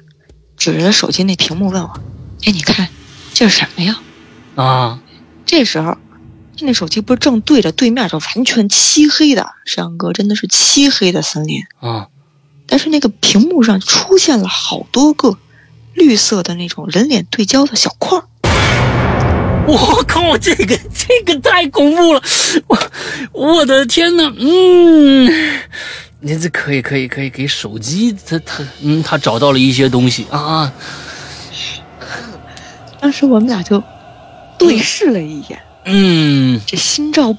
[0.56, 2.00] 指着手机那屏幕问我
[2.46, 2.88] ：“哎，你看
[3.34, 4.00] 这是什么呀？”
[4.56, 5.00] 啊！
[5.44, 5.98] 这时候他
[6.60, 12.08] 那手机不是正对着对面，就完全漆黑的山哥，真的是漆黑的森林啊！
[12.66, 15.38] 但是那个屏幕上出现了好多个
[15.94, 18.24] 绿色的那种人脸对焦的小块儿。
[19.66, 22.22] 我靠，这个这个太恐怖了！
[22.66, 22.78] 我
[23.32, 25.30] 我的天哪，嗯，
[26.20, 30.72] 你这可以可以可以给手机，他他嗯，他找到了一些东西啊。
[33.00, 33.82] 当时我们俩就
[34.58, 35.67] 对视了一眼，嗯，
[36.66, 37.36] 这心照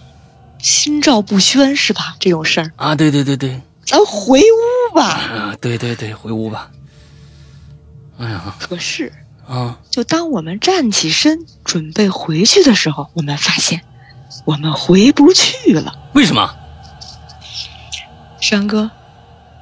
[0.59, 2.15] 心照不宣是吧？
[2.19, 5.05] 这种事儿啊，对对对对，咱回屋吧。
[5.05, 6.71] 啊，对对对，回屋吧。
[8.17, 9.11] 哎呀，可是。
[9.47, 9.79] 啊！
[9.89, 13.81] 就当我们站起身准备回去的时候，我们发现
[14.45, 15.97] 我们回不去了。
[16.13, 16.55] 为什么？
[18.39, 18.91] 山哥，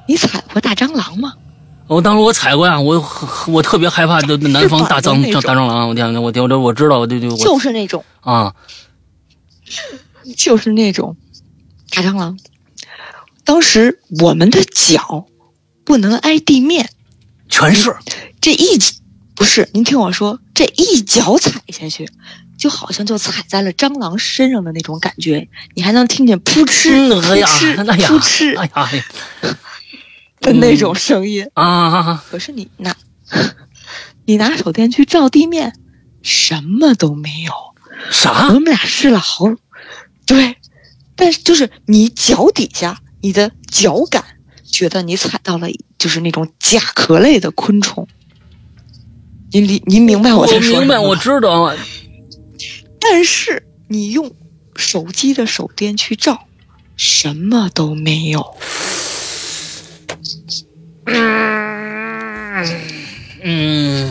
[0.06, 1.32] 你踩过大蟑螂吗？
[1.88, 3.02] 我当时我踩过呀，我
[3.48, 5.88] 我特别害怕的南方大蟑大蟑螂。
[5.88, 6.20] 我天哪！
[6.20, 8.54] 我天，我我知道，对对，就是那种啊，
[10.36, 11.16] 就是那种
[11.90, 12.38] 大蟑螂。
[13.44, 15.26] 当时我们的脚
[15.84, 16.90] 不能挨地面，
[17.48, 17.96] 全是
[18.40, 18.78] 这一。
[19.34, 22.10] 不是，您听我说，这一脚踩下去，
[22.58, 27.76] 就好像就踩在了蟑螂身上的那种感觉，你还能听见扑哧、扑哧、
[28.08, 28.90] 扑哧，哎呀，
[30.52, 32.24] 的那种声音啊！
[32.30, 32.96] 可是你拿，
[34.26, 35.74] 你拿手电去照地面，
[36.22, 37.52] 什么都没有。
[38.10, 38.48] 啥？
[38.48, 39.44] 我们俩试了好，
[40.26, 40.56] 对，
[41.16, 44.24] 但是就是你脚底下，你的脚感
[44.64, 48.06] 觉得你踩到了，就是那种甲壳类的昆虫。
[49.50, 50.78] 您理您明白我在说什么？
[50.80, 51.74] 明白，我知道。
[53.00, 54.34] 但是你用
[54.76, 56.46] 手机的手电去照，
[56.96, 58.56] 什么都没有。
[63.42, 64.08] 嗯，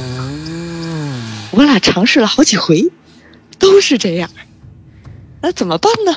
[1.52, 2.92] 我俩尝试了好几回，
[3.60, 4.30] 都是这样。
[5.42, 6.16] 那怎么办呢？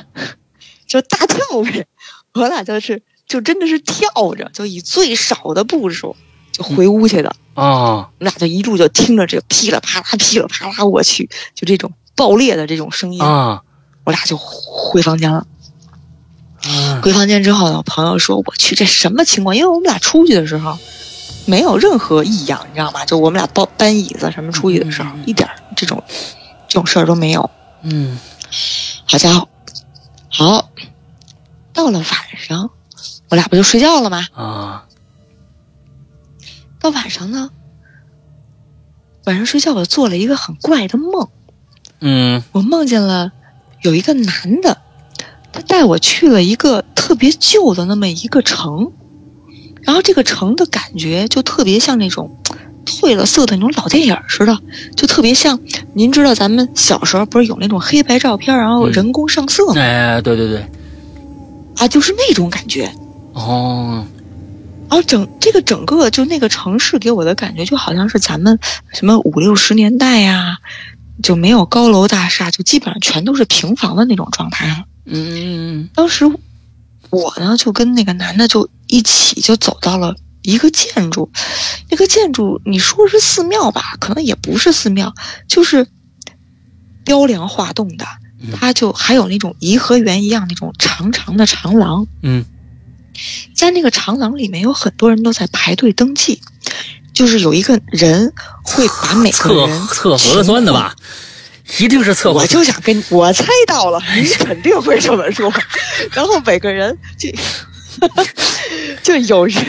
[0.86, 1.86] 就大跳呗。
[2.32, 6.16] 我俩就是就真的是跳着，就以最少的步数
[6.52, 7.34] 就回屋去的。
[7.54, 13.62] 啊，我俩就一路就听着这个噼里啪啦、噼里啪啦，我去，就这种爆裂的这种声音啊，
[14.04, 15.46] 我俩就回房间了。
[17.02, 19.56] 回房间之后呢，我朋友说：“我去，这什么情况？
[19.56, 20.78] 因为我们俩出去的时候
[21.46, 23.04] 没有任何异样，你知道吗？
[23.04, 26.02] 就我们俩搬搬椅子什么出去的时候，一点这种
[26.68, 27.50] 这种事儿都没有。
[27.82, 28.18] 嗯，
[29.06, 29.48] 好家伙，
[30.28, 30.70] 好，
[31.72, 32.06] 到了晚
[32.38, 32.70] 上，
[33.30, 34.26] 我俩不就睡觉了吗？
[34.34, 34.84] 啊。
[36.78, 37.50] 到晚上呢，
[39.24, 41.28] 晚上睡觉我做了一个很怪的梦，
[42.00, 43.32] 嗯，我梦见了
[43.82, 44.80] 有一个男的，
[45.60, 48.92] 他带我去了一个特别旧的那么一个城，
[49.82, 52.34] 然后这个城的感觉就特别像那种
[52.86, 54.58] 褪了色的那种老电影似的，
[54.96, 55.60] 就特别像
[55.92, 59.74] 您知道咱们小时候不是有那种黑白照片，然后人工上色吗？
[59.78, 60.66] 哎，对对对，
[61.76, 62.90] 啊，就是那种感觉。
[63.34, 64.02] 哦。
[64.88, 68.58] 然后整这个整个就那个城市给我的感觉就好像是咱们
[68.94, 70.56] 什么五六十年代呀，
[71.22, 74.84] 就没有高楼大厦，就基本上全都是平房的那种状态了。
[75.04, 76.24] 嗯当时
[77.10, 81.30] 我呢就跟那个男的就一起就走到了一个建筑，
[81.90, 85.14] 那个建筑你说是寺庙吧，可能也不是寺庙，
[85.48, 85.86] 就是
[87.04, 88.06] 雕梁画栋的，
[88.52, 92.06] 它就还有那种颐和园一样那种长长的长廊。
[92.22, 92.44] 嗯
[93.54, 96.40] 在那个长廊里面有很多人都在排队登记，
[97.12, 98.32] 就是有一个人
[98.62, 100.94] 会把每个人测核酸的吧？
[101.78, 102.46] 一定是测核我。
[102.46, 105.52] 就想跟你 我猜到了，你肯定会这么说。
[106.12, 107.28] 然后每个人就
[109.02, 109.64] 就有人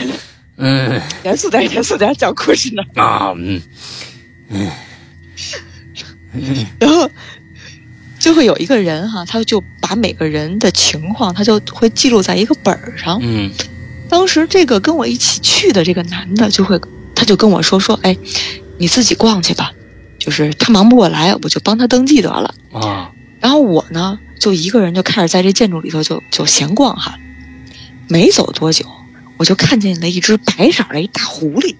[0.56, 2.82] 嗯严肃点，严肃点讲故事呢。
[2.94, 3.60] 啊嗯
[6.78, 7.08] 然后
[8.18, 13.18] 就会有一个人哈，他就把每个人的情况，他就会记录在一个本儿上。
[13.22, 13.50] 嗯
[14.08, 16.78] 当时这个跟我一起去的这个男的就会，
[17.14, 18.14] 他就跟我说说，哎，
[18.78, 19.72] 你自己逛去吧，
[20.22, 22.54] 就是他忙不过来，我就帮他登记得了。
[22.72, 27.18] 啊然后我呢，就一个人就开始在这建筑里头就就闲逛哈。
[28.06, 28.86] 没走多久，
[29.36, 31.74] 我就看见了一只白色的一大狐狸，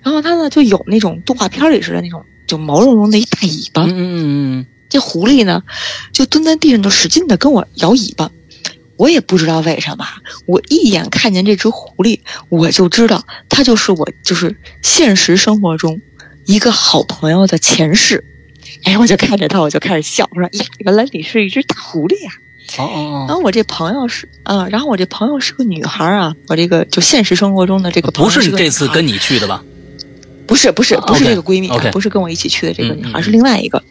[0.00, 3.82] 然后它呢就有那种动画片里似的那种就毛茸茸的一大尾巴。
[3.82, 5.64] 嗯嗯嗯这狐狸呢，
[6.12, 8.30] 就蹲在地上，就使劲的跟我摇尾巴。
[8.96, 10.06] 我也不知道为什么，
[10.46, 16.00] 我一眼看见这只狐狸，我就知道它就是我，就是现实生活中
[16.46, 18.24] 一个好朋友的前世。
[18.82, 22.32] 哎，我就看着他，我就开始笑，我说：“呀，原来你是一只大狐狸呀、
[22.78, 29.62] 哦哦然后我这朋友是，啊，然后我这朋友是个女孩啊，我这个就现实生活中的这个哦，不是这次跟你去的吧？
[30.46, 33.82] 不是不是啊不是这个闺蜜不是跟我一起去的这个女孩，是另外一个。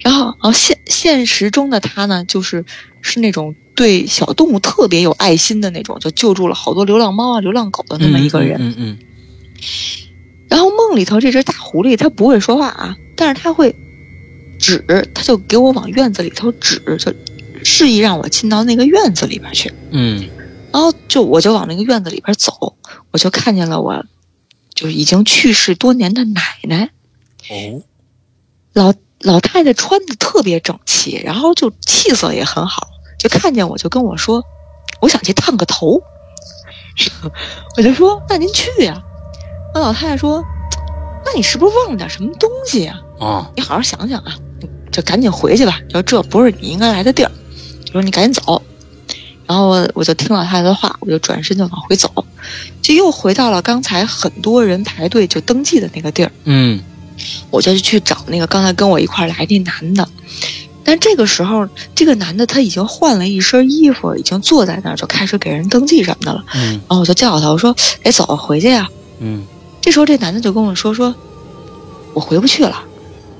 [0.00, 2.64] 然后，然后现现实中的她呢，就是
[3.02, 8.56] 是那种对小动物特别有爱心的那种，就救助了好多流浪猫啊、流浪狗的那么一个人。
[8.60, 8.98] 嗯嗯
[10.48, 13.74] 然后梦里头这只大狐狸，它不会说话啊，但是它会
[14.58, 14.84] 指，
[15.14, 17.12] 它就给我往院子里头指，就
[17.64, 19.72] 示意让我进到那个院子里边去。
[19.90, 20.28] 嗯
[20.70, 22.76] 然后就我就往那个院子里边走，
[23.10, 24.04] 我就看见了我
[24.74, 26.90] 就是已经去世多年的奶奶。
[27.50, 27.82] 嗯，
[28.74, 34.44] 哦，老老太太穿的特别整齐，然后就气色也很好，就看见我就跟我说，
[35.00, 36.02] 我想去烫个头，
[37.76, 39.02] 我就说那您去呀、
[39.74, 40.42] 那老太太说，
[41.24, 44.34] 那你是不是忘了点什么东西呀、哦，你好好想想啊，
[44.90, 47.30] 就赶紧回去吧，就这不是你应该来的地儿，
[47.84, 48.62] 就说你赶紧走。
[49.46, 52.12] 然后我我就听老太太的话，我就转身就往回走，
[52.82, 56.30] 就又回到了刚才很多人排队就登记的那个地儿。
[56.44, 56.80] 嗯
[57.50, 60.08] 我就去找那个刚才跟我一块儿来那男的，
[60.84, 66.44] 但这个时候，这个男的他已经换了一身衣服，已经坐在那儿就开始给人登记什么的了。
[66.54, 68.88] 嗯然后我就叫他，我说：“哎，走，回去呀。
[69.18, 69.44] 嗯”
[69.88, 71.14] 这时候这男的就跟我说：“说
[72.12, 72.84] 我回不去了，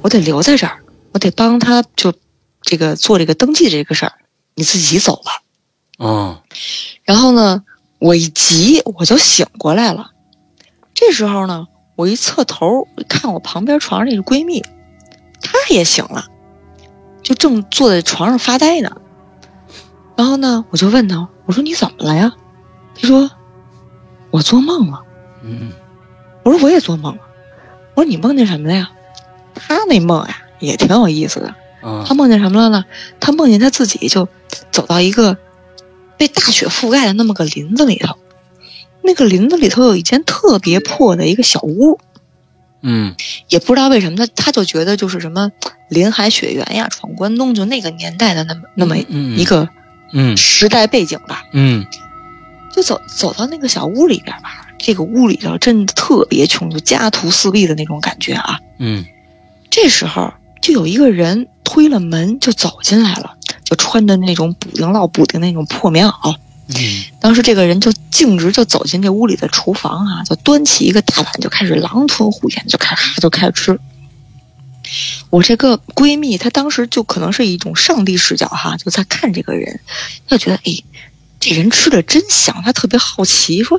[0.00, 0.78] 我得留在这儿，
[1.12, 2.14] 我得帮他就
[2.62, 4.12] 这个做这个登记这个事儿，
[4.54, 5.42] 你自己走吧。”
[6.02, 6.40] 哦，
[7.04, 7.64] 然后呢，
[7.98, 10.12] 我一急我就醒过来了。
[10.94, 14.64] 这时候呢，我一侧头看我旁边床上那个闺蜜，
[15.42, 16.28] 她也醒了，
[17.22, 18.96] 就正坐在床上发呆呢。
[20.16, 22.32] 然后呢，我就问她，我说你怎么了呀？
[22.94, 23.30] 她说
[24.30, 25.02] 我做梦了。
[25.44, 25.72] 嗯
[26.48, 27.20] 我说我也做梦了。
[27.94, 28.90] 我说你梦见什么了呀？
[29.54, 31.48] 他那梦呀也挺有意思的。
[31.82, 32.84] 啊他梦见什么了呢？
[33.20, 34.28] 他梦见他自己就
[34.70, 35.36] 走到一个
[36.16, 38.16] 被大雪覆盖的那么个林子里头，
[39.02, 42.00] 那个林子里头有一间特别破的一个小屋，
[42.82, 43.14] 嗯
[43.48, 45.52] 也不知道为什么他他就觉得就是什么
[45.88, 49.68] 林海雪原呀、闯关东，就那个年代的那么那么嗯一个
[50.12, 51.44] 嗯时代背景吧。
[51.52, 51.86] 嗯
[52.72, 58.60] 就走走到那个小屋里边吧，这个屋里头真的特别穷，就家徒四壁的那种感觉啊。
[58.78, 59.04] 嗯
[59.70, 66.36] 这时候就有一个人推了门就走进来了，就穿着那种补丁烙补丁那种破棉袄。
[66.74, 73.80] 嗯当时这个人就径直就走进这屋里的厨房啊，就端起一个大碗就开始狼吞虎咽，就开始咔就开始吃。
[75.30, 79.80] 我这个闺蜜她当时就可能是一种上帝视角哈，就在看这个人，
[80.26, 80.82] 她就觉得哎，
[81.38, 83.78] 这人吃的真香，她特别好奇，说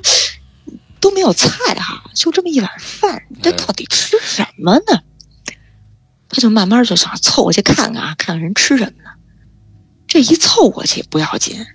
[1.00, 5.02] 都没有菜哈，就这么一碗饭，这到底吃什么呢？
[6.30, 9.10] 他就慢慢就想凑过去看看啊，看看人吃什么呢。
[10.08, 11.66] 这一凑过去不要紧，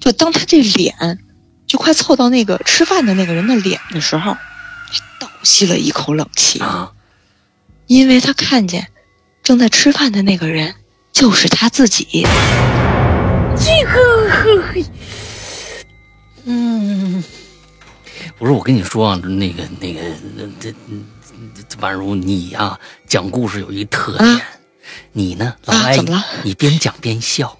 [0.00, 1.18] 就当他这脸
[1.66, 4.36] 就快凑到那个吃饭的那个人的脸的时候，
[5.20, 6.92] 倒吸了一口冷气，啊
[7.86, 8.88] 因为他看见
[9.42, 10.74] 正在吃饭的那个人
[11.12, 12.26] 就是他自己。
[13.56, 14.84] 这个，
[16.44, 17.24] 嗯，
[18.38, 20.00] 不是我跟你说啊，那个那个
[20.60, 20.72] 这
[21.68, 24.40] 这宛如你呀，讲故事有一特点，
[25.12, 25.98] 你呢老爱
[26.44, 27.58] 你边讲边笑，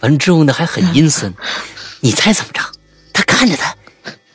[0.00, 1.32] 完了之后呢还很阴森，
[2.00, 2.60] 你猜怎么着？
[3.12, 3.74] 他看着他。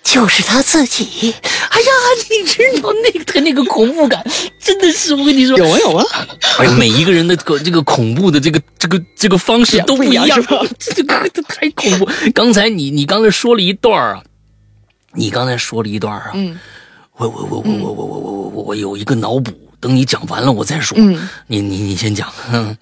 [0.04, 1.34] 就是他自己。
[1.70, 1.88] 哎呀，
[2.30, 4.22] 你知道那个他那个恐怖感，
[4.60, 6.06] 真的是我跟你说有啊有啊。
[6.58, 10.28] 哎呀，每一个人的个这个恐怖的这个这个这个方式都不一样，
[10.80, 12.10] 这个太恐怖。
[12.34, 14.22] 刚才你你刚才说了一段啊，
[15.14, 16.60] 你刚才说了一段啊，嗯，
[17.14, 20.98] 我我我我我我我我我我有一个脑补，等你讲完了我再说。
[20.98, 22.78] 嗯，你你你先讲，嗯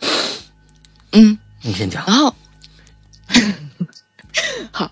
[1.14, 2.06] 嗯，你先讲。
[2.06, 2.36] 然后，
[4.72, 4.92] 好，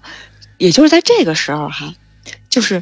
[0.58, 1.94] 也就是在这个时候哈。
[2.50, 2.82] 就是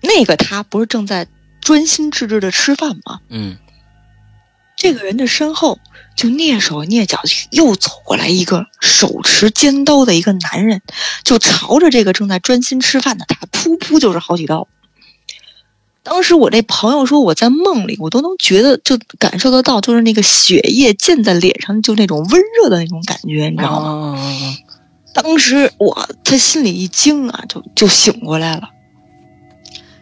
[0.00, 1.28] 那个他不是正在
[1.60, 3.20] 专心致志的吃饭吗？
[3.28, 3.56] 嗯，
[4.76, 5.78] 这个人的身后
[6.16, 10.80] 就蹑手蹑脚又走过来一个手持尖刀的一个男人，
[11.24, 14.68] 就朝着这个正在专心吃饭的他噗噗就是好几刀。
[16.02, 24.18] 当时我这朋友说我在梦里我都能觉得就感受得到，就是那个血液溅在脸上，就那种温热的那种感觉，你知道吗？
[25.14, 28.70] 当时我他心里一惊啊，就就醒过来了。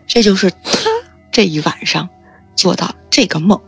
[0.09, 0.91] 这就是他
[1.31, 2.09] 这一晚上
[2.57, 3.61] 做到这个梦。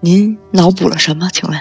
[0.00, 1.28] 您脑补了什么？
[1.32, 1.60] 请问？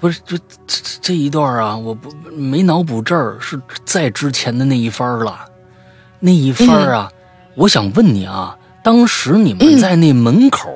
[0.00, 0.36] 不是，这
[0.66, 5.44] 这这一段啊，我不没脑补这儿，是在之前的那一番了。
[6.18, 7.12] 那一番啊，
[7.54, 10.70] 我想问你啊，当时你们在那门口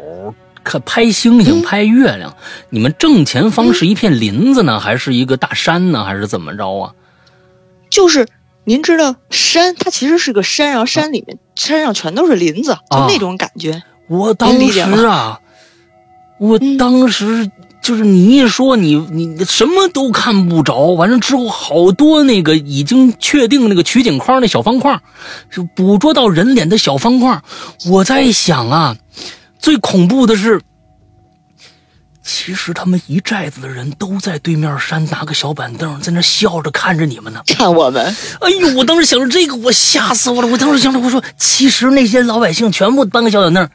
[0.62, 2.36] 看拍星星、拍月亮，
[2.68, 6.92] 你们正前方是一片林子呢，还是一个大山呢，还是怎么着啊？
[7.90, 8.26] 就是
[8.64, 13.82] 您知道山，它其实是个山，然后山里面山上全都是林子，就那种感觉。
[14.08, 15.40] 我当时啊，
[16.38, 17.50] 我当时
[17.84, 24.98] 就是你一说你你什么都看不着，完了之后好多那个已经确定那个取景框那小方块，
[25.52, 27.42] 就捕捉到人脸的小方块。
[27.86, 28.96] 我在想啊，
[29.58, 30.62] 最恐怖的是。
[32.26, 37.42] 其实他们一寨子的人都在对面山拿个小板凳，在那笑着看着你们呢。
[37.46, 38.02] 看我们？
[38.40, 38.78] 哎呦！
[38.78, 40.48] 我当时想着这个，我吓死我了。
[40.48, 43.68] 我当时想着，我说，其实那些老百姓全部搬个小板凳，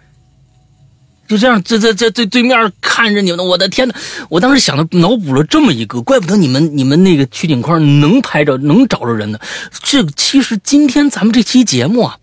[1.29, 3.45] 就这样在在在对对面看着你们。
[3.45, 3.95] 我的天哪！
[4.29, 9.39] 我当时想的脑补了这么一个，怪不得你们你们那个取景框能拍着能找着人呢。
[9.83, 12.17] 这其实今天咱们这期节目啊，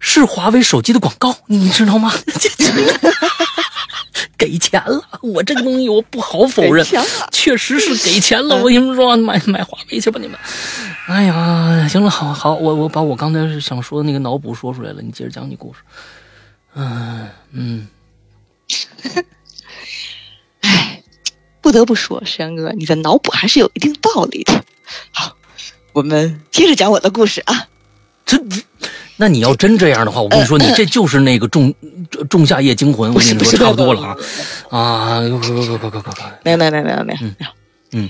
[0.00, 2.10] 是华为手机的广告，你知道吗？
[4.38, 6.86] 给钱了，我这个东西我不好否认，
[7.32, 8.56] 确实是给钱了。
[8.56, 10.38] 我跟你们说，买买华为去吧，你们。
[11.08, 15.80] 哎呀，行了，好好，我我把我刚才想说的那个脑补说出来了，你接着讲你故事。
[16.74, 17.88] 嗯嗯。
[20.60, 21.02] 哎，
[21.60, 24.64] 不得不说，山哥，你的脑补还是有一定道理的。
[25.10, 25.36] 好，
[25.92, 27.68] 我们接着讲我的故事啊。
[28.24, 28.38] 这。
[29.20, 31.74] 那你要真这样的话，我跟你说，你这就是那个《仲
[32.30, 34.16] 仲夏夜惊魂》，我跟你说差不多了啊
[34.70, 35.20] 啊！
[35.20, 36.38] 快快快快快快快！
[36.44, 37.46] 没有没有没有没有没有
[37.90, 38.08] 嗯，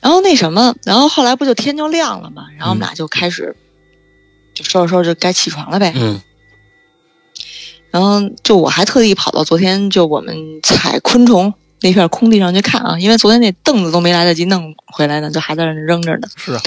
[0.00, 3.56] 然后那什么，然后后来不就天就亮了嘛，然后我们俩就开始
[4.54, 5.92] 就收拾收拾，就该起床了呗。
[5.96, 6.22] 嗯。
[7.94, 16.26] 然后就我还特地跑到昨天就我们采昆虫那片空地上去看啊，因为昨天那凳子都没来得及弄回来呢，就还在那扔着呢。
[16.34, 16.60] 是啊。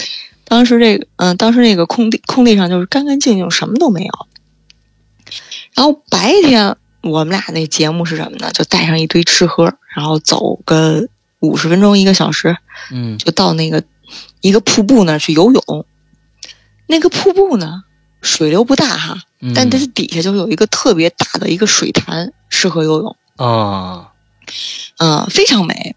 [0.45, 4.27] 当时这个，嗯，当时那个空地空地上就是干干净净，什么都没有。
[5.73, 8.49] 然后白天我们俩那节目是什么呢？
[8.53, 11.09] 就带上一堆吃喝，然后走个
[11.41, 12.55] 五十分钟一个小时，
[12.89, 13.83] 嗯，就到那个
[14.39, 15.85] 一个瀑布那儿去游泳。
[16.87, 17.83] 那个瀑布呢，
[18.21, 19.17] 水流不大哈，
[19.55, 24.13] 但它底下就有一个特别大的一个水潭，适合游泳啊，
[24.97, 25.95] 嗯，非常美。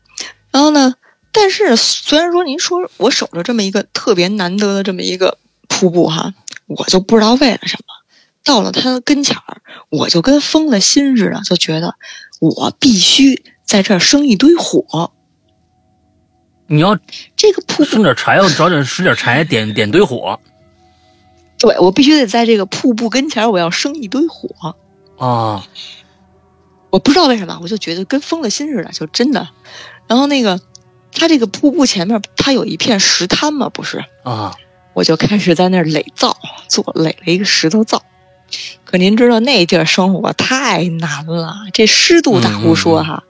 [0.50, 0.94] 然后呢？
[1.32, 6.34] 但是，虽然说您说我守着这么一个特别难得的这么一个瀑布哈，
[6.66, 7.94] 我就不知道为了什么，
[8.42, 11.94] 到了它跟前儿，我就跟疯了心似的，就觉得
[12.40, 15.12] 我必须在这儿生一堆火。
[16.66, 16.98] 你要
[17.36, 20.40] 这个瀑布生点柴，要找点使点柴，点点堆火。
[21.60, 24.74] 对，我必须得在这个瀑布跟前儿，我要生一堆火
[25.18, 25.64] 啊！
[26.90, 29.48] 我不知道为什么，我就觉得跟疯了心似的，就真的。
[30.08, 30.60] 然后那个。
[31.12, 34.54] 它这个瀑布前面，它有一片石滩嘛，不是啊？
[34.94, 36.36] 我就开始在那儿垒灶，
[36.68, 38.00] 做垒了一个石头灶。
[38.84, 43.24] 可您知道那地儿生活太难了，这湿度大不说哈。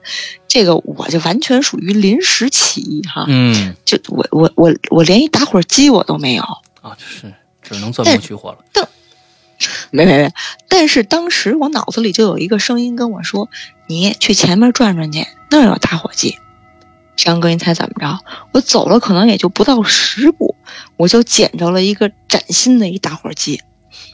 [0.47, 3.25] 这个我就完全属于临时起意哈。
[3.27, 6.43] 嗯，就我我我我连一打火机我都没有
[6.83, 7.33] 啊，是
[7.71, 8.57] 只能钻木取火了。
[8.73, 8.87] 但
[9.91, 10.33] 没没没，
[10.67, 13.49] 但是当时我脑子里就有一个声音跟我说
[13.87, 16.37] ：“你去前面转转去，那儿有打火机。”
[17.15, 18.19] 张哥，你猜怎么着？
[18.51, 20.55] 我走了可能也就不到十步，
[20.97, 23.61] 我就捡着了一个崭新的一打火机。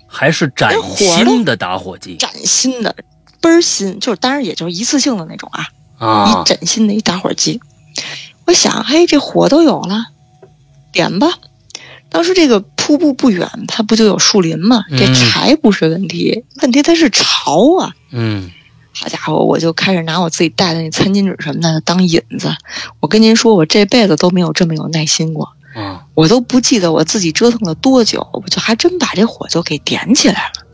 [0.08, 2.95] 还是崭新的打火机，崭新的，
[3.39, 5.68] 倍儿新，就是当然也就是一次性的那种啊，
[5.99, 7.62] 啊，一崭新的一打火机。
[8.45, 10.08] 我想，嘿，这火都有了，
[10.91, 11.28] 点吧。
[12.10, 14.85] 当时这个瀑布不远，它不就有树林吗？
[14.91, 17.91] 这柴不是问题，问题它是潮啊。
[18.11, 18.49] 嗯，
[18.93, 22.55] 好家伙，我就开始拿我自己带的那餐巾纸什么的当引子。
[23.01, 25.49] 我跟您说，我这辈子都没有这么有耐心过。
[25.75, 30.65] 嗯，我都不记得我自己折腾了多久，我就还真把这火就给点起来了。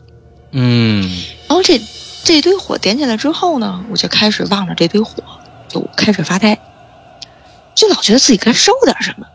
[0.52, 1.10] 嗯，
[1.48, 1.82] 然后这
[2.22, 5.20] 这堆火点起来之后呢，我就开始望着这堆火，
[5.66, 6.56] 就开始发呆，
[7.74, 9.26] 就老觉得自己该烧点什么。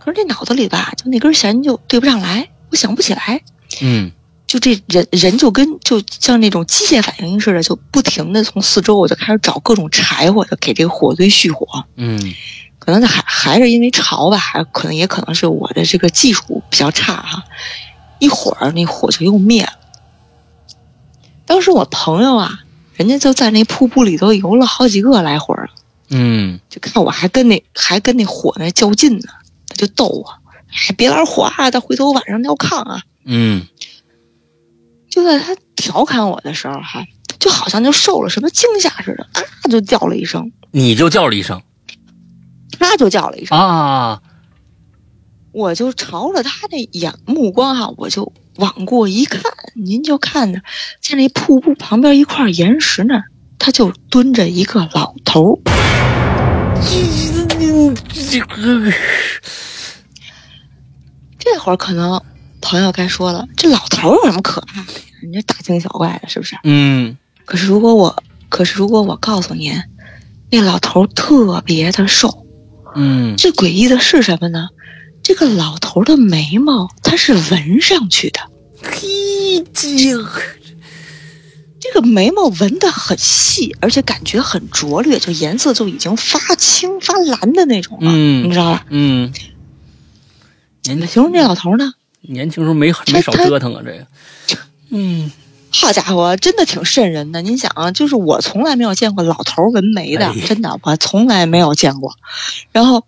[0.00, 3.42] 可是这脑子里吧，就那根弦就对不上来，我想不起来。
[3.82, 4.10] 嗯，
[4.46, 11.84] 就这人人就跟就像那种机械反应似的，就不停的从四周我就开始找各种柴火，就给这个火堆续火。
[11.96, 12.18] 嗯，
[12.78, 17.44] 可能还还是因为潮吧，还可能也可能是我的这个技术比较差哈。
[18.18, 19.72] 一会儿那火就又灭了。
[21.44, 22.60] 当时我朋友啊，
[22.94, 25.68] 人家就在那瀑布里头游了好几个来回了。
[26.08, 29.28] 嗯，就看我还跟那还跟那火那较劲呢。
[29.80, 30.30] 他就逗我，
[30.68, 31.70] 哎，别玩火啊！
[31.70, 33.02] 他回头晚上尿炕啊。
[33.24, 33.66] 嗯，
[35.08, 37.06] 就在他调侃我的时候，哈，
[37.38, 40.52] 就好像就受了什么惊吓似的，啊，就叫了一声。
[40.70, 41.62] 你就叫了一声，
[42.78, 44.20] 他就叫了一声啊！
[45.52, 49.42] 我就朝着他那眼目光哈，我就往过一看，
[49.74, 50.60] 您就看着
[51.00, 53.24] 在那瀑布旁边一块岩石那儿，
[53.58, 55.58] 他就蹲着一个老头。
[56.82, 58.90] 这个，这
[61.58, 62.20] 会儿可能
[62.60, 64.92] 朋友该说了，这老头有什么可怕的？
[65.22, 66.56] 你这大惊小怪的，是不是？
[66.64, 67.16] 嗯。
[67.44, 69.74] 可是如果我，可是如果我告诉您，
[70.50, 72.46] 那老头特别的瘦，
[72.94, 74.68] 嗯，最诡异的是什么呢？
[75.22, 78.40] 这个老头的眉毛他是纹上去的，
[78.82, 79.88] 嘿，这
[81.80, 88.86] 这个眉毛纹的很细，而且感觉很拙劣，就颜色就已经发青发蓝的那种了，嗯，你知道吧？
[88.90, 89.32] 嗯，
[90.82, 91.92] 怎么形容这老头呢？
[92.22, 94.60] 年轻时候没没少折腾啊，这个，
[94.90, 95.30] 嗯，
[95.72, 97.40] 好家伙，真的挺瘆人的。
[97.42, 102.14] 您想啊，就是我从来没有见过老头纹眉的，真的，我从来没有见过。
[102.72, 103.04] 然后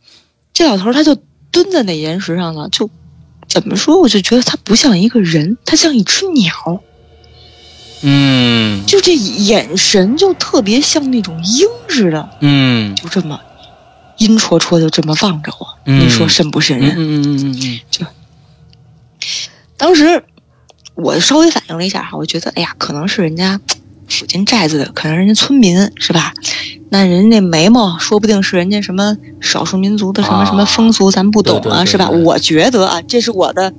[0.54, 1.14] 这老头他就
[1.50, 2.88] 蹲在那岩石上了，就
[3.48, 6.82] 怎么说，我就觉得他不像一个人，他像一只鸟。
[8.02, 13.38] 嗯，就这眼神就特别像那种鹰似的，嗯，就这么
[14.22, 16.90] 阴戳戳的这么望着我，你说瘆不瘆人？
[16.90, 18.06] 嗯嗯嗯嗯嗯，就
[19.76, 20.24] 当时
[20.94, 23.60] 我稍微反应了一下哈，我觉得哎呀，可能是人家
[24.08, 26.32] 附近寨子的，可能人家村民是吧？
[26.90, 32.08] 那人家眉毛说不定是人家什么少数民族的什么什么风俗，咱不懂啊，是吧？
[32.08, 33.72] 我觉得啊，这是我的，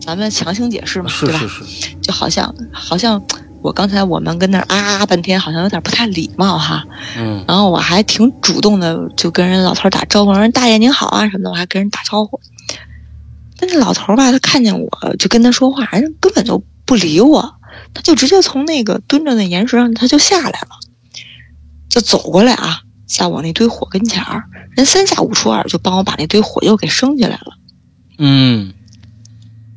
[0.00, 1.38] 咱们强行解释嘛，对吧？
[1.40, 3.22] 是是是，就好像好像。
[3.64, 6.84] 我刚才我们跟那儿啊啊半天，好像有点不太礼貌哈。
[7.16, 7.42] 嗯。
[7.48, 12.38] 然后我还挺主动的，就跟人老头打招呼，说：“大爷您好啊什么的。”我还跟人打招呼。
[13.56, 17.54] 但是老头吧，他看见我就跟他说话，人根本就不理我，
[17.94, 20.68] 他就直接从那个蹲着那岩石上他就下来了，
[21.88, 24.44] 就走过来啊，在我那堆火跟前儿，
[24.76, 27.56] 人三下五除二就帮我把那堆火又给升起来了。
[28.18, 28.74] 嗯。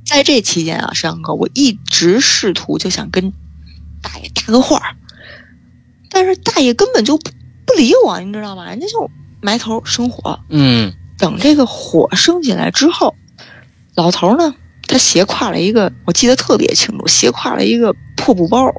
[0.06, 3.32] 在这期间啊，山哥，我一直试图就想跟。
[4.02, 4.96] 大爷搭个话儿，
[6.10, 7.32] 但是大爷根本就不
[7.66, 8.66] 不理我，你知道吗？
[8.70, 9.10] 人家就
[9.42, 10.40] 埋头生火。
[10.50, 13.16] 嗯，等这个火升起来之后，
[13.96, 14.56] 老头呢，
[14.88, 18.74] 他斜挎了一个，我记得特别清楚，斜挎了一个破布包，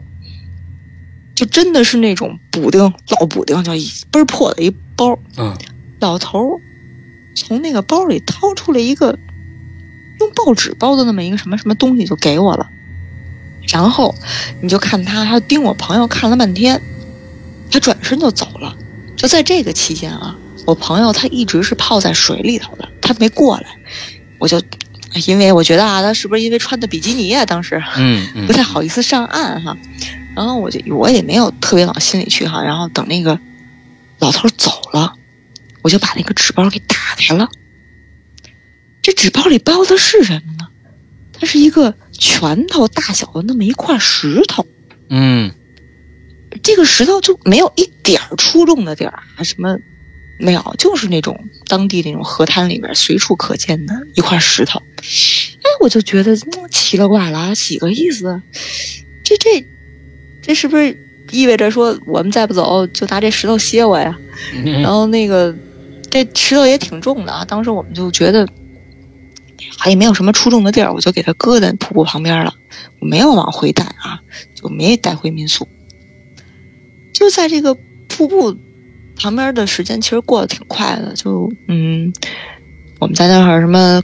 [1.34, 5.18] 就真的是那种补丁老补丁，就一倍儿破的一包。
[5.36, 5.56] 嗯，
[6.00, 6.60] 老头
[7.36, 9.18] 从那个包里掏出了一个
[10.20, 12.70] 用报纸包的那么一个什么什么东西，就给我了。
[13.70, 14.14] 然后，
[14.62, 16.80] 你就看他，他盯我朋友看了半天，
[17.70, 18.76] 他转身就走了。
[19.16, 23.66] 就在这个期间啊，我朋友他一直是泡在水里头的，他没过来。
[24.38, 24.62] 我就，
[25.26, 29.76] 因为我觉得啊，他是不是因为穿的比基尼啊，当时，嗯，不太好意思上岸哈。
[30.34, 32.62] 然后我就我也没有特别往心里去哈。
[32.62, 33.38] 然后等那个
[34.18, 35.14] 老头走了，
[35.82, 37.48] 我就把那个纸包给打开了。
[39.02, 40.68] 这纸包里包的是什么呢？
[41.32, 44.66] 它是一个拳头大小的那么一块石头，
[45.08, 45.52] 嗯，
[46.62, 49.78] 这个石头就没有一点儿出众的地儿啊，什么
[50.40, 54.80] 没有，就是那种当地那种河滩里面随处可见的一块石头。
[54.80, 56.36] 哎，我就觉得
[56.70, 58.42] 奇了怪了，几个意思？
[59.22, 59.64] 这这
[60.42, 60.96] 这是不是
[61.30, 64.18] 意味着说我们再不走就拿这石头歇我呀？
[64.82, 65.54] 然后那个
[66.10, 68.48] 这石头也挺重的啊，当时我们就觉得。
[69.86, 72.54] 也没有什么出众的地儿，我就给它搁在瀑布旁边了，
[73.00, 74.20] 我没有往回带啊，
[74.54, 75.66] 就没带回民宿。
[77.12, 77.76] 就在这个
[78.08, 78.56] 瀑布
[79.16, 81.14] 旁边的时间，其实过得挺快的。
[81.14, 82.12] 就嗯，
[83.00, 84.02] 我们在那儿什么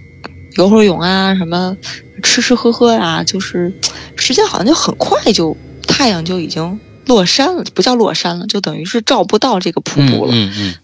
[0.57, 1.77] 游会儿泳啊，什么
[2.23, 3.73] 吃吃喝喝啊，就是
[4.17, 10.33] 时间好像就很快就太阳就已经落山了，不叫落山了，就等于是照不到这个瀑布了。
[10.35, 10.75] 嗯嗯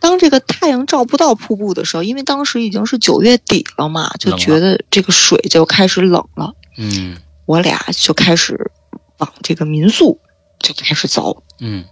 [0.00, 6.54] 当这个太阳照不到瀑布的时候，因为当时已经是九月底了嘛，就觉得这个水就开始冷了。
[6.76, 8.70] 嗯我俩就开始
[9.18, 10.20] 往这个民宿
[10.58, 11.42] 就开始走。
[11.58, 11.84] 嗯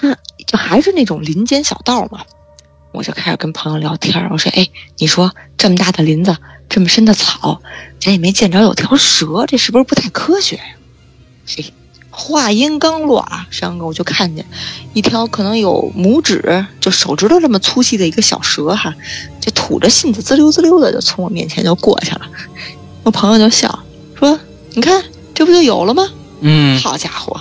[0.00, 0.14] 那
[0.46, 2.24] 就还是那种林间小道嘛，
[2.92, 4.28] 我就开始跟朋友聊天。
[4.30, 4.68] 我说：“哎，
[4.98, 6.36] 你说这么大的林子，
[6.68, 7.60] 这么深的草，
[8.00, 10.64] 咱也没见着有条蛇，这是不是不太科学呀？”
[11.48, 11.72] 嘿，
[12.18, 14.46] 话音刚落啊，山哥我就看见
[14.94, 18.94] 一条可能有拇指就手指头这么粗细的一个小蛇哈，
[19.38, 22.22] 就吐着信子滋溜滋溜的就从我面前就过去了。
[23.02, 23.80] 我朋友就笑
[24.14, 24.40] 说
[24.72, 25.04] ：“你看，
[25.34, 26.08] 这不就有了吗？”
[26.40, 27.38] 嗯，好家伙！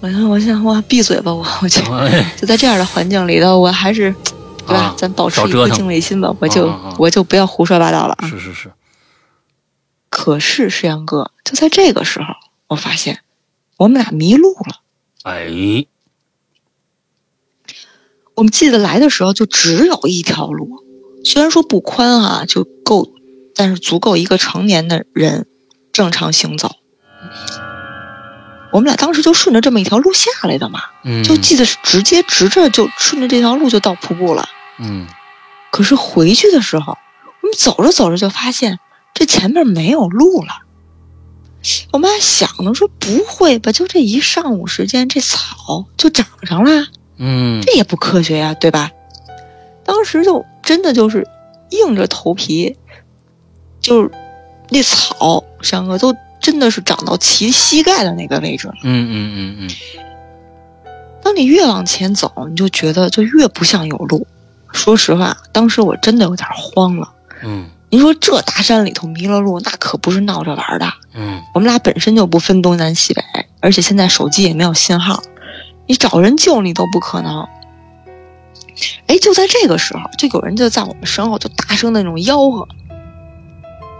[0.00, 4.12] 我想，我想，哇，闭嘴吧，我我就哎就在这样的环境里头，我还是，
[4.66, 4.80] 对吧？
[4.80, 8.28] 啊咱保持一颗敬畏心吧，我就、啊啊啊我就不要胡说八道了啊。
[8.28, 8.72] 是是是，
[10.10, 12.26] 可是石阳哥，就在这个时候，
[12.66, 13.20] 我发现
[13.76, 14.80] 我们俩迷路了。
[15.22, 15.86] 哎，
[18.34, 20.84] 我们记得来的时候就只有一条路，
[21.24, 23.12] 虽然说不宽啊，就够，
[23.54, 25.46] 但是足够一个成年的人
[25.92, 26.76] 正常行走。
[28.72, 34.48] 我们俩当时就顺着这么一条路下来的嘛，嗯，就记得是直接直着就顺着这条路就到瀑布了。
[34.78, 35.06] 嗯
[35.70, 36.96] 可是回去的时候，
[37.42, 38.78] 我们走着走着就发现
[39.14, 40.65] 这前面没有路了。
[41.92, 43.72] 我妈想呢，说不会吧？
[43.72, 46.86] 就这一上午时间，这草就长上了，
[47.18, 48.90] 嗯这也不科学呀，对吧？
[49.84, 51.26] 当时就真的就是
[51.70, 52.76] 硬着头皮，
[53.80, 54.10] 就是
[54.70, 58.74] 那草，山哥都真的是长到齐膝盖的那个位置了。
[58.82, 59.70] 嗯嗯嗯嗯
[61.22, 64.26] 当你越往前走，你就觉得就越不像有路。
[64.72, 67.12] 说实话，当时我真的有点慌了。
[67.42, 70.92] 嗯您说这大山里头迷了路，那可不是闹着玩的。
[71.14, 73.22] 嗯我们俩本身就不分东南西北，
[73.60, 75.22] 而且现在手机也没有信号，
[75.86, 77.46] 你找人救你都不可能。
[79.06, 82.68] 哎，就在这个时候，就有人就在我们身后就大声的那种吆喝。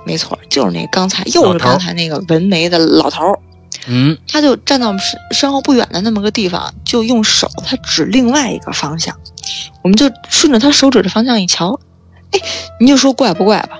[0.05, 3.39] 没错，就是那刚才又是刚才那个纹眉的老头儿，
[3.87, 9.17] 嗯他就站到我们身身后不远的那么个地方，就用手他指另外一个方向，
[9.83, 11.81] 我们就顺着他手指的方向一瞧，
[12.33, 12.41] 哎，
[12.81, 13.79] 你就说怪不怪吧？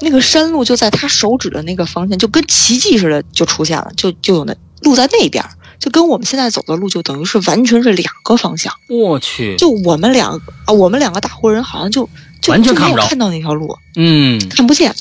[0.00, 8.72] 那个山路就在他手指的那个方向，就跟奇迹似的就出现了，就就有那路在那边儿，就跟我们现在走的路就等于是完全是两个方向。
[8.88, 12.08] 我去，就我们两个啊，我们两个大活人好像就
[12.40, 14.94] 就完全看不看到那条路，嗯看不见。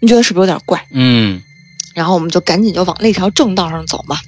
[0.00, 0.86] 你觉得是不是有点怪？
[0.92, 1.42] 嗯
[1.94, 4.18] 然后我们就赶紧就往那条正道上走嘛。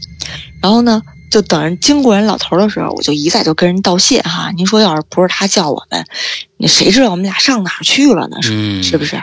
[0.61, 1.03] 然后呢，
[1.35, 4.53] 就等人经过人老头的时候，我就一再就跟人道谢哈。
[4.57, 6.07] 您说要是不是他叫我们，
[6.59, 8.41] 你谁知道我们俩上哪儿去了呢？
[8.41, 9.21] 是、嗯，是不是？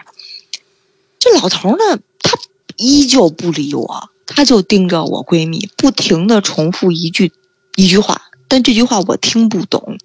[1.20, 2.38] 这老头呢，他
[2.76, 7.32] 依旧不理我，他就盯着我闺蜜，不停的重复一句
[7.78, 9.98] 一句话，但这句话我听不懂。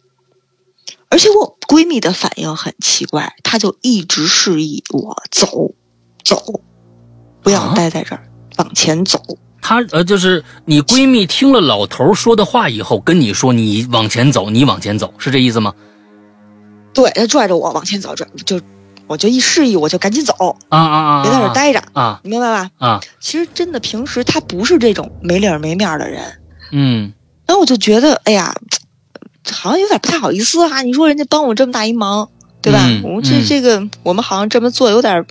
[1.09, 5.75] 而且我闺蜜的反应很奇怪，她就一直示意我走，
[6.23, 6.61] 走，
[7.43, 8.29] 不要啊待在这儿，
[8.59, 9.21] 往前走。
[9.69, 15.75] 她呃，就是你闺蜜听了老头说的话以后，跟你说你往前走，你往前走，是这意思吗？
[16.95, 18.61] 对，她拽着我往前走，拽就
[19.09, 21.23] 我就一示意，我就赶紧走，啊啊啊！
[21.25, 22.71] 别在这儿待着，啊你明白吧？
[22.79, 26.23] 啊，其实真的平时她不是这种没脸儿没面儿的人，
[26.71, 27.13] 嗯
[27.45, 28.55] 然后我就觉得，哎呀，
[29.51, 30.83] 好像有点不太好意思啊。
[30.83, 32.31] 你说人家帮我这么大一忙，
[32.63, 32.79] 对吧？
[32.85, 35.27] 嗯我这嗯这个我们好像这么做有点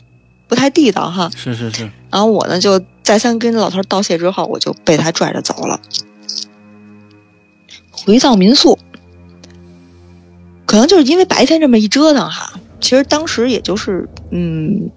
[0.47, 1.29] 不太地道哈。
[1.35, 5.79] 是是是，然后我呢就再三跟老头道谢之后，我就被他拽着走了。
[7.91, 8.77] 回到民宿，
[10.65, 14.91] 可能就是因为白天这么一折腾哈，其实当时也就是嗯，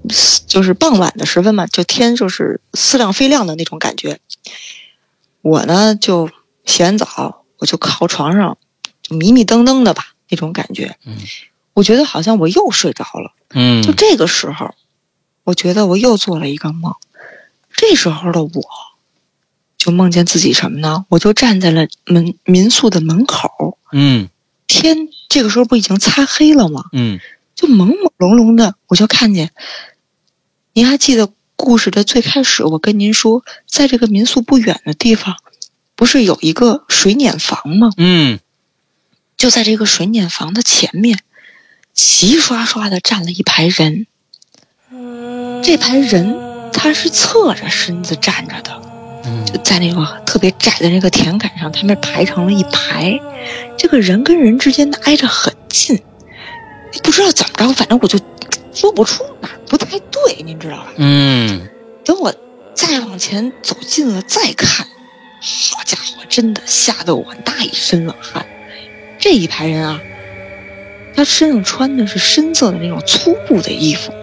[0.46, 4.20] 就是傍晚的时分嘛，就天就是似亮非亮的那种感觉。
[5.40, 6.28] 我呢就
[6.66, 8.58] 洗完澡，我就靠床上，
[9.00, 10.96] 就迷迷瞪瞪的吧那种感觉。
[11.06, 11.16] 嗯
[11.74, 13.30] 我觉得好像我又睡着了。
[13.54, 14.74] 嗯，就这个时候，
[15.48, 16.94] 我觉得我又做了一个梦。
[17.74, 18.62] 这时候的我，
[19.78, 21.06] 就梦见自己什么呢？
[21.08, 24.28] 我就站在了门民宿的门口，嗯
[24.66, 26.84] 天这个时候不已经擦黑了吗？
[26.92, 27.18] 嗯
[27.54, 29.52] 就朦朦胧胧的，我就看见。
[30.74, 35.36] 您还记得故事的最开始，我跟您说，在这个民宿不远的地方，
[35.96, 37.90] 不是有一个水碾房吗？
[37.96, 38.38] 嗯
[39.38, 41.20] 就在这个水碾房的前面，
[41.94, 44.07] 齐刷刷的站了一排人。
[45.62, 46.34] 这排人
[46.72, 48.80] 他是侧着身子站着的，
[49.44, 53.20] 就在那个特别窄的那个田埂上，他们排成了一排，
[53.76, 56.02] 这个人跟人之间的挨着很近，
[57.02, 58.18] 不知道怎么着，反正我就
[58.72, 60.86] 说不出哪不太对，您知道吧？
[60.96, 61.68] 嗯，
[62.04, 62.34] 等我
[62.74, 64.86] 再往前走近了再看，
[65.42, 68.46] 好家伙，真的吓得我大一身冷汗。
[69.18, 70.00] 这一排人啊，
[71.14, 74.14] 他身上穿的是深色的那种粗布的衣服。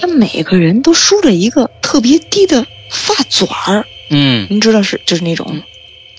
[0.00, 5.62] 他每个人都梳着一个特别低的发卷儿，嗯，您知道是就是那种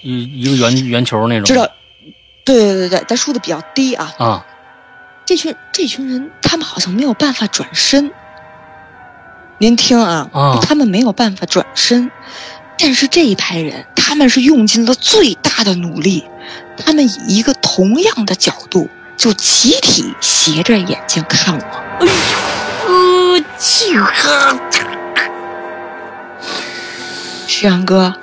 [0.01, 1.67] 一一个圆圆球那种，知道？
[2.45, 4.13] 对对对对，他梳的比较低啊。
[4.17, 4.45] 啊，
[5.25, 8.11] 这群这群人，他们好像没有办法转身。
[9.59, 12.09] 您听啊，啊他们没有办法转身，
[12.79, 16.23] 但是这一排人，他们是用尽了最大的努力，
[16.77, 21.61] 他们以一个同样的角度，就集体斜着眼睛看我。
[21.99, 22.11] 哎呦，
[23.33, 24.91] 呃，这个，
[27.47, 28.13] 石阳哥，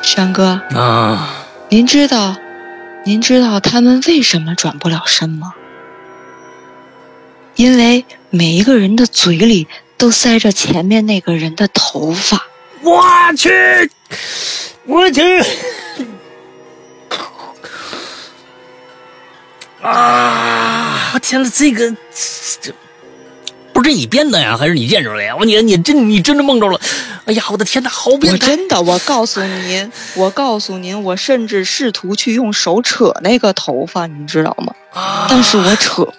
[0.00, 1.28] 石阳哥，啊，
[1.68, 2.36] 您知道，
[3.04, 5.54] 您知道他们为什么转不了身吗？
[7.56, 12.46] 因为每一个人的嘴里都塞着前面那个人的头发。
[12.82, 13.02] 我
[13.36, 13.50] 去，
[14.86, 15.42] 我去，
[19.82, 20.37] 啊！
[21.14, 21.90] 我天呐，这个
[22.60, 22.72] 这
[23.72, 25.34] 不是你编的呀，还是你见着了呀？
[25.38, 26.80] 我你你真你真的梦着了！
[27.26, 28.50] 哎呀，我的天呐，好变态！
[28.50, 34.74] 我真的，我告诉您，我告诉您，我甚至试图去用手扯那个头发，你知道吗？
[34.92, 36.12] 啊但是我扯，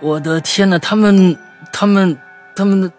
[0.00, 1.38] 我的天呐，他们
[1.72, 2.18] 他们
[2.56, 2.90] 他们，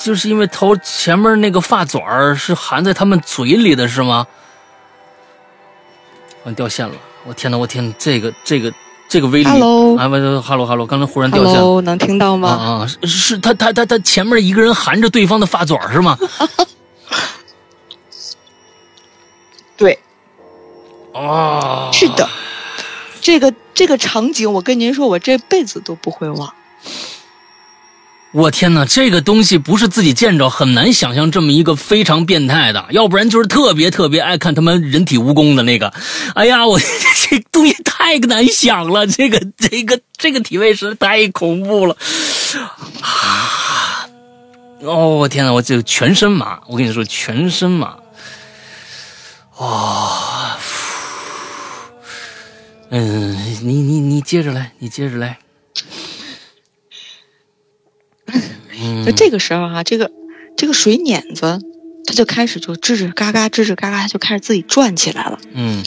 [0.00, 4.26] 就是因为头前面那个发卷儿是含在他们嘴里的是吗？
[6.42, 6.94] 我，掉线了！
[7.26, 8.72] 我天呐，我天，这个这个
[9.08, 11.60] 这个威力 Hello 啊，不是，hello hello，刚才忽然掉线了。
[11.60, 12.48] Hello，能听到吗？
[12.48, 16.18] 啊啊，是是他他他他前面一个人含着对方的发卷儿是吗？
[19.76, 19.98] 对，
[21.12, 22.28] 哦，是的，
[23.20, 26.52] 这个这个场景，我跟您说，我这辈子都不会忘。
[28.34, 35.94] 我天哪，这个东西不是自己见着，很难想象这么一个非常变态的，要不然就是特别特别爱看他们人体蜈蚣的那个。
[36.34, 36.76] 哎呀，我
[37.30, 41.96] 这东西太难想了，这个这个这个体位实在太恐怖了
[43.02, 44.08] 啊！
[44.80, 47.94] 哦，我天哪，我这全身麻，我跟你说，全身麻。
[49.56, 50.18] 哦，
[52.90, 53.32] 嗯，
[53.62, 55.38] 你你你接着来，你接着来。
[58.84, 60.10] 嗯就这个时候哈、这个
[60.56, 61.60] 这个水碾子，
[62.06, 65.38] 它就开始就吱吱嘎嘎，吱吱嘎嘎，它就开始自己转起来了。
[65.52, 65.82] 嗯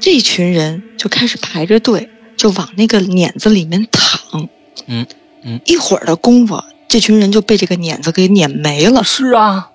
[0.00, 4.48] 这群人就开始排着队，就往那个碾子里面躺。
[4.86, 5.06] 嗯
[5.42, 9.04] 嗯，一会儿的功夫，这群人就被这个碾子给碾没了。
[9.04, 9.70] 是啊，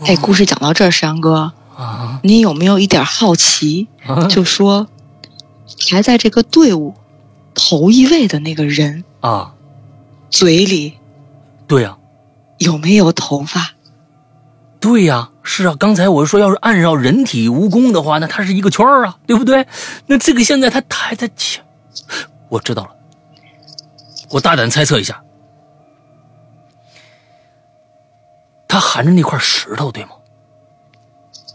[0.00, 3.86] 哎，故事讲到这儿，山哥，啊你有没有一点好奇？
[4.04, 4.88] 啊就说
[5.88, 6.94] 排在这个队伍
[7.54, 9.54] 头一位的那个人啊，
[10.30, 10.98] 嘴里
[11.66, 11.96] 对呀、
[12.58, 13.70] 有没有头发？
[14.80, 15.76] 对呀、是啊。
[15.78, 19.66] 刚才我说，要是按照人体蜈蚣的话，那它是一个圈儿啊，对不对？
[20.06, 21.64] 那这个现在它它还在前，
[22.50, 22.90] 我知道了，
[24.28, 25.22] 我大胆猜测一下，
[28.68, 30.10] 他含着那块石头，对吗？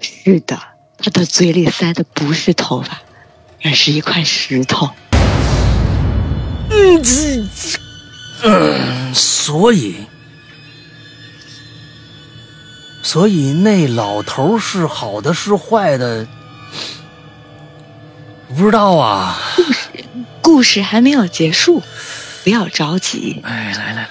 [0.02, 0.58] 是的，
[0.97, 3.02] 他的嘴里塞的不是头发，
[3.64, 4.89] 而是一块石头。
[6.82, 7.80] 嗯，这，
[8.47, 9.95] 嗯，所以，
[13.03, 16.25] 所以那老头是好的是坏的，
[18.55, 19.38] 不知道啊。
[20.41, 21.84] 故事还没有结束，
[22.43, 23.41] 不要着急。
[23.43, 24.09] 哎，来来来来，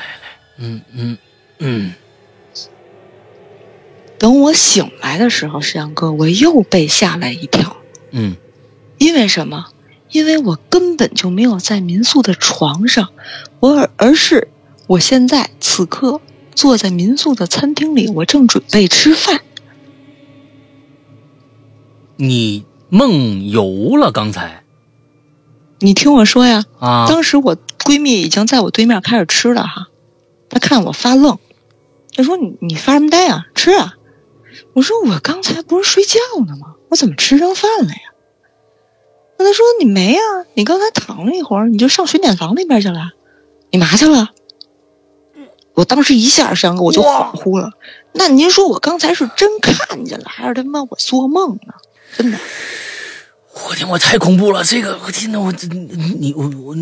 [0.59, 1.19] 嗯嗯
[1.59, 1.95] 嗯，
[4.19, 7.77] 等我醒来的时候，石阳哥，我又被吓了一跳。
[8.11, 8.37] 嗯
[8.99, 9.67] 因为什么？
[10.11, 13.09] 因为我根本就没有在民宿的床上，
[13.61, 14.49] 我而而是
[14.87, 16.21] 我现在此刻
[16.55, 19.41] 坐在民宿的餐厅里，我正准备吃饭。
[22.17, 24.65] 你梦游了刚才
[25.81, 27.07] 你听我说呀，啊？
[27.09, 29.89] 当时我闺蜜已经在我对面开始吃了哈，
[30.49, 31.39] 她看我发愣，
[32.17, 33.47] 她说你你发什么呆啊？
[33.55, 33.95] 吃啊！
[34.73, 36.75] 我说我刚才不是睡觉呢吗？
[36.89, 38.08] 我怎么吃上饭了呀？
[39.39, 40.21] 那他说你没啊，
[40.55, 43.13] 你刚才躺了一会儿，你就上水碾房那边去了，
[43.71, 44.31] 你嘛去了？
[45.75, 47.71] 我当时一下上个我就恍惚了。
[48.13, 51.75] 那您说我刚才是真看见了，还是他妈我做梦呢？
[52.17, 52.39] 真的，
[53.55, 54.65] 我我天，我太恐怖了！
[54.65, 56.75] 这个，我天呐，我这你我我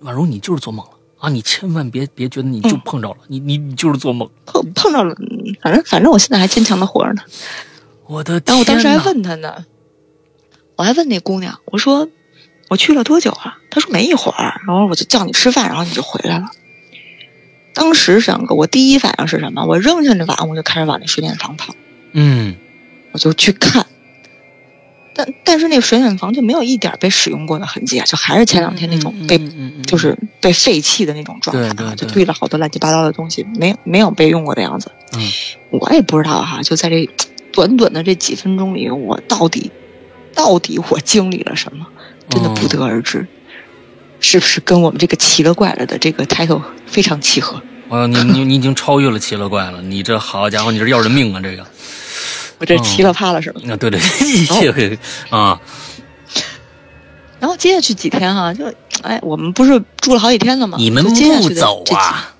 [0.00, 1.28] 婉容，你就是做梦了啊！
[1.28, 5.14] 你千万别别觉得你就碰着了，你你你就是做梦碰碰着了，
[5.60, 7.22] 反正反正我现在还坚强的活着呢。
[8.06, 9.66] 我的，然后我当时还问他呢，
[10.78, 12.08] 我还问那姑娘，我说
[12.68, 13.58] 我去了多久啊？
[13.68, 16.52] 她说没一会儿，然后我就叫你吃饭，然后你就回来了。
[17.74, 19.64] 当时整个我第一反应是什么？
[19.66, 21.74] 我扔下那碗，我就开始往那水碾房跑。
[22.12, 22.54] 嗯，
[23.10, 23.86] 我就去看，
[25.14, 29.36] 但但是那个水碾房就没有一点被使用过的痕迹啊，就还是前两天那种被
[29.84, 34.92] 就是被废弃的那种状态啊，就堆了好多乱七八糟的东西，没没有被用过的样子。
[35.16, 35.28] 嗯，
[35.70, 37.10] 我也不知道哈，就在这
[37.50, 39.72] 短短的这几分钟里，我到底
[40.38, 41.84] 到底我经历了什么，
[42.30, 43.26] 真的不得而知。
[44.20, 47.60] 是不是跟我们这个奇了怪了的这个 title 非常契合？
[47.88, 51.40] 哦，你你你已经超越了奇了怪了，你这好家伙，你这要人命啊！
[51.40, 51.64] 这个，
[52.58, 53.60] 我这奇了怕了是吧？
[53.70, 54.00] 啊，对对，
[54.60, 54.98] 这个
[55.30, 55.60] 啊。
[57.40, 58.64] 然后接下去几天哈，就
[59.02, 60.76] 哎，我们不是住了好几天了吗？
[60.78, 62.34] 你们不走啊？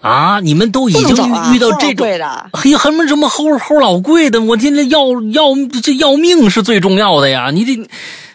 [0.00, 1.16] 啊，你们都已经
[1.52, 4.98] 遇到这种，哎呀，还没什么齁齁老贵的，我今天要
[5.32, 7.50] 要这要命是最重要的呀！
[7.52, 7.88] 你得。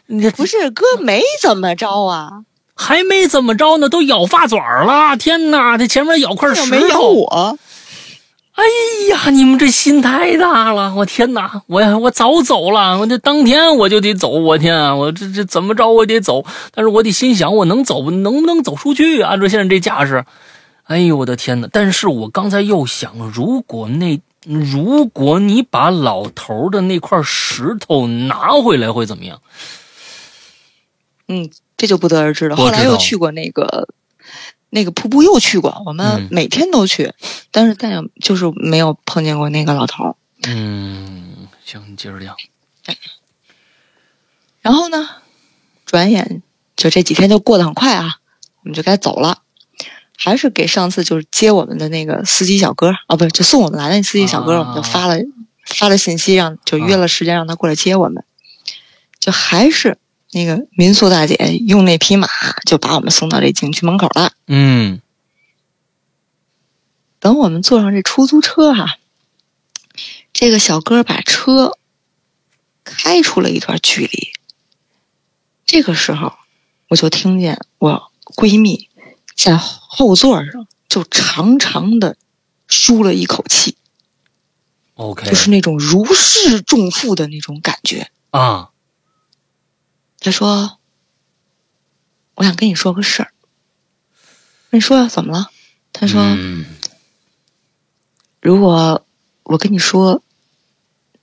[0.08, 2.44] 你不是哥没怎么着啊，
[2.76, 5.16] 还没怎么着呢，都咬发爪了！
[5.16, 7.58] 天哪，这前面咬块石头，没咬我。
[8.56, 8.64] 哎
[9.10, 10.94] 呀，你们这心太大了！
[10.96, 14.28] 我天哪，我我早走了，我这当天我就得走。
[14.28, 16.44] 我天啊，我这这怎么着我得走，
[16.76, 19.22] 但是我得心想我能走能不能走出去？
[19.22, 20.26] 按照现在这架势，
[20.84, 21.70] 哎呦我的天哪！
[21.72, 29.42] 但是我刚才又想，如果那如果你把老头的那块石头拿回来会怎么样？
[31.30, 32.58] 嗯，这就不得而知了。
[32.58, 33.88] 后来又去过那个
[34.70, 35.82] 那个瀑布，又去过。
[35.86, 37.14] 我们每天都去，
[37.50, 40.18] 但是但也就是没有碰见过那个老头。
[40.46, 42.36] 嗯，行，你接着聊。
[44.62, 45.10] 然后呢，
[45.86, 46.44] 转眼
[46.76, 48.18] 就这几天就过得很快啊，
[48.64, 49.43] 我们就该走了。
[50.18, 55.18] 还是给上次就是接我们的那个司机小哥啊，不是就送我们来的那司机小哥，我们就发了
[55.66, 58.24] 发了信息，让就约了时间让他过来接我们。
[59.20, 59.98] 就还是。
[60.36, 61.36] 那个民宿大姐
[61.68, 62.28] 用那匹马
[62.66, 64.32] 就把我们送到这景区门口了。
[64.48, 65.00] 嗯，
[67.20, 68.98] 等我们坐上这出租车哈，
[70.34, 71.78] 这个小哥把车
[72.84, 74.34] 开出了一段距离。
[75.68, 76.34] 这个时候，
[76.90, 78.90] 我就听见我闺蜜
[79.36, 82.18] 在后座上就长长的
[82.68, 83.78] 舒了一口气。
[84.96, 88.70] OK，就是那种如释重负的那种感觉啊。
[90.20, 90.78] 他说
[92.36, 93.34] ：“我想跟你说个事儿。”
[94.72, 95.50] 你说呀，怎么了？
[95.92, 96.38] 他说
[98.42, 99.06] ：“如果
[99.44, 100.24] 我跟你说，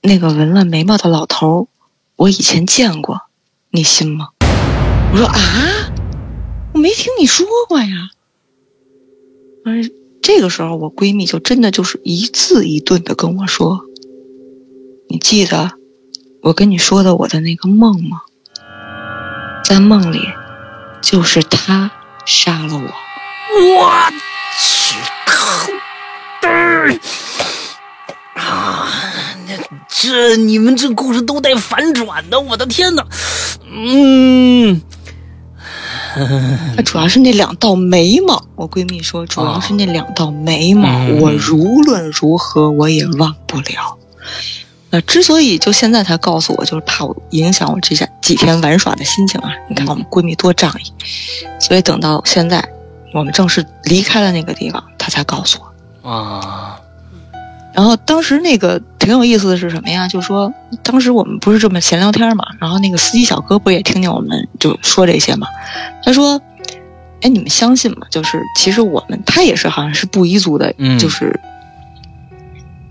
[0.01, 1.67] 那个纹了眉毛的老头，
[2.15, 3.21] 我以前见过，
[3.69, 4.29] 你信吗？”
[5.11, 5.91] 我说：“啊，
[6.73, 8.09] 我没听你说过呀。”
[9.65, 9.83] 而
[10.21, 13.81] 这个时候，我闺蜜就真的就是一字一顿的跟我说
[15.09, 15.71] ：“你记得
[16.41, 18.21] 我跟你说的我的那个梦吗？”
[19.63, 20.19] 在梦里，
[21.01, 21.91] 就是他
[22.25, 22.81] 杀了我。
[23.53, 23.91] 我
[24.57, 24.95] 去，
[28.35, 28.87] 啊！
[29.47, 29.57] 那
[29.87, 33.05] 这你们这故事都带反转的，我的天哪！
[33.69, 34.81] 嗯，
[36.75, 38.43] 那主要是那两道眉毛。
[38.55, 40.87] 我闺蜜说，主要是那两道眉毛，
[41.19, 43.97] 我无论如何我也忘不了。
[44.89, 49.49] 那，之所以就现在才告诉我，就是怕我影响我这下几天玩耍的心情啊！
[49.69, 50.91] 你看我们闺蜜多仗义，
[51.59, 52.61] 所以等到现在
[53.13, 55.59] 我们正式离开了那个地方，她才告诉
[56.03, 56.79] 我啊。
[57.73, 60.07] 然后当时那个挺有意思的是什么呀？
[60.07, 60.53] 就说
[60.83, 65.47] 当时我们不是这么闲聊天嘛，然后那个司机小哥不也听见我们就说这些嘛？
[66.03, 66.41] 他说
[67.21, 68.07] ：“哎，你们相信吗？
[68.09, 71.39] 就是其实我们他也是好像是布依族的，就是。”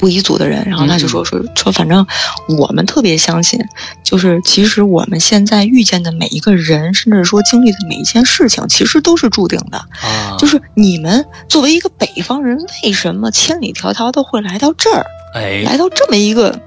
[0.01, 2.07] 不一族的人，然后他就说说说，反正
[2.49, 3.61] 我们特别相信，
[4.03, 9.77] 就是其实我们现在遇见的每一个人，甚至说经历的每一件事情，其实都是注定的。
[9.77, 15.05] 啊，就是你们作为一个北方人，为什么千里迢迢的会来到这儿？
[15.35, 16.63] 哎，来到这么一个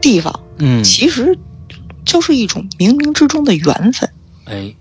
[0.00, 1.36] 地方，嗯，其实
[2.04, 4.08] 就是一种冥冥之中的缘分。
[4.44, 4.72] 哎，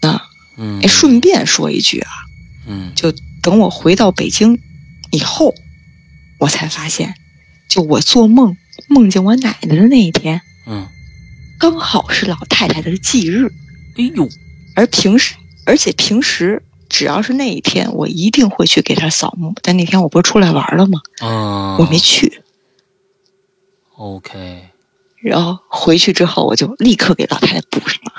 [0.00, 0.22] 那，
[0.56, 2.10] 嗯，哎，顺便说一句啊，
[2.66, 3.12] 嗯，就
[3.42, 4.58] 等我回到北京
[5.10, 5.54] 以后。
[6.38, 7.14] 我才发现，
[7.68, 8.56] 就我做梦
[8.88, 10.88] 梦见我奶奶的那一天，嗯，
[11.58, 13.48] 刚好是老太太的忌日。
[13.96, 14.28] 哎呦，
[14.74, 15.34] 而平时，
[15.64, 19.54] 而且平时只要是那一天，我一定会去给她扫墓。
[19.62, 21.00] 但那天我不是出来玩了吗？
[21.20, 22.42] 啊，我没去。
[23.96, 24.68] OK。
[25.22, 28.12] 然后回去之后，我就立刻给老太太补上了。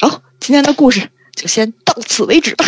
[0.08, 2.64] 好，今天的故事就先到此为止吧。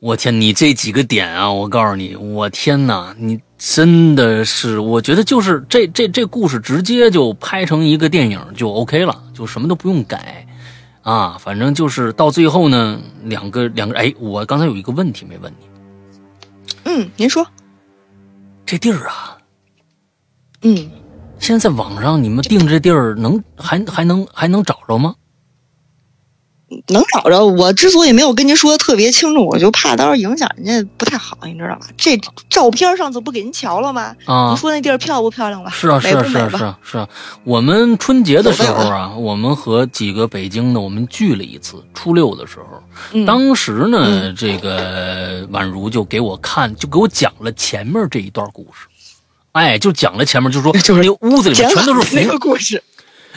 [0.00, 10.46] 我天，你这几个点啊，我告诉你，我天哪，你真的是，我觉得就是这这这故事直接就拍成一个电影就 OK 了，就什么都不用改
[11.02, 15.66] 啊，反正就是到最后呢，两个两个，哎，我刚才有一个问题没问你，
[16.84, 17.46] 嗯，您说，
[18.64, 19.36] 这地儿啊，
[20.62, 20.90] 嗯，
[21.38, 25.14] 现在在网上你们定这地儿能还还能还能找着吗？
[26.88, 27.44] 能找着。
[27.44, 31.86] 我之所以没有跟您说的特别清楚，我就怕到时候影响人家不太好，你知道吧？
[31.96, 32.18] 这
[32.48, 34.14] 照片上次不给您瞧了吗？
[34.26, 35.70] 啊，您说那地儿漂不漂亮吧？
[35.70, 37.08] 是啊，是啊，是啊，是啊，是啊。
[37.44, 42.82] 我们春节的时候啊，我们和几个北京的我们聚了一次，初六的时候，
[43.26, 48.86] 当时呢，这个宛如就给我看，就给我讲了前面这一段故事。
[49.52, 52.80] 哎，就讲了前面，就说 就是那屋子里面全都是那个故事，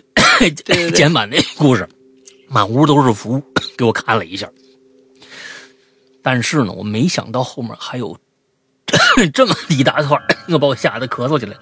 [0.94, 1.90] 简版那故事。
[2.54, 3.42] 满屋都是符，
[3.76, 4.48] 给我看了一下。
[6.22, 8.16] 但是呢，我没想到后面还有
[9.34, 11.60] 这么一大串，又把我吓得咳嗽起来了。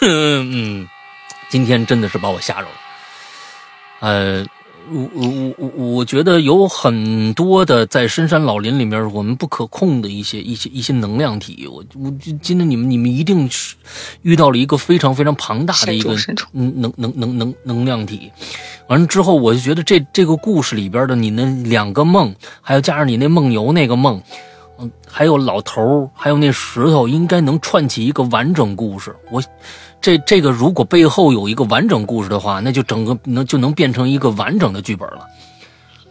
[0.02, 0.86] 嗯，
[1.48, 2.74] 今天真的是把我吓着了。
[4.00, 4.44] 呃。
[4.92, 11.66] 我我我我觉得有很多的在深山老林里面，我们不可控的一些一些一些能量体。
[11.66, 13.76] 我我今天你们你们一定是
[14.22, 16.14] 遇到了一个非常非常庞大的一个
[16.52, 18.30] 能能能能能能量体。
[18.88, 24.22] 完了之后，我就觉得这这个故事里边的你那两个梦，还有加上你那梦游那个梦，
[24.78, 29.14] 嗯，还有老头还有那石头，应该能串起一个完整故事。
[29.30, 29.42] 我。
[30.00, 35.26] 这这个如果背后有一个完整故事的话，那就整个能就能变成一个完整的剧本了，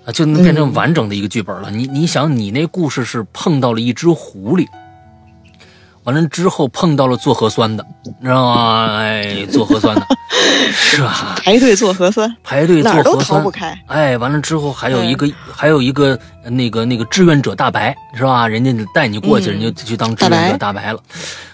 [0.03, 1.70] 啊，就能变成完整的一个剧本了。
[1.70, 4.66] 你你想，你那故事是碰到了一只狐狸，
[6.04, 8.97] 完了之后碰到了做核酸的，你知道吗？
[8.99, 10.06] 哎，做核酸的，
[10.72, 11.36] 是吧？
[11.43, 13.78] 排队做核酸，排队做核酸，都逃不开。
[13.88, 18.47] 哎，完了之后还有一个还有一个那个那个志愿者大白，是吧？
[18.47, 20.99] 人家带你过去，人家去当志愿者大白了。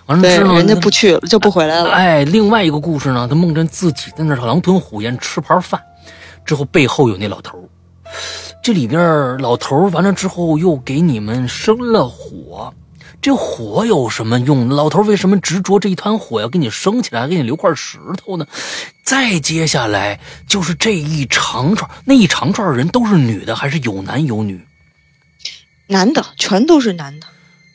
[0.08, 1.92] 完了之后，人家不去了，就不回来了。
[1.92, 5.80] 哎，另外一个故事呢，他梦见自己在那狼吞虎咽吃盘饭，
[6.44, 7.60] 之后背后有那老头
[8.64, 12.74] 这里边老头完了之后又给你们生了火，
[13.22, 14.70] 这火有什么用？
[14.70, 18.48] 老头为什么执着这一团火要给你升起来，给你留块石头呢？
[19.04, 24.66] 再接下来就是这一长串，那一长串人都是女的还是有男有女？
[25.88, 27.28] 男的，全都是男的。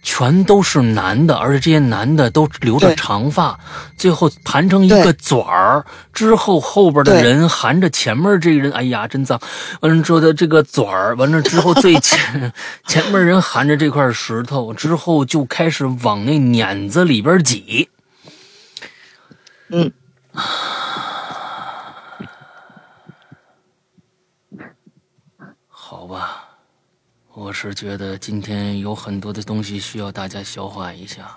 [0.05, 3.59] 全都是男的，而且这些男的都留着长发，
[3.97, 9.41] 最后盘成一个卷儿，之后后边的人含着前面这个人，哎呀，真脏！
[9.81, 12.53] 完了之后的这个卷儿，完了之后最前
[12.87, 17.89] 前面人含着这块石头，之后就开始往那碾子里边挤。
[19.71, 19.91] 嗯，
[25.67, 26.43] 好吧。
[27.37, 31.37] 我是觉得今天有很多的东西需要大家消化一下。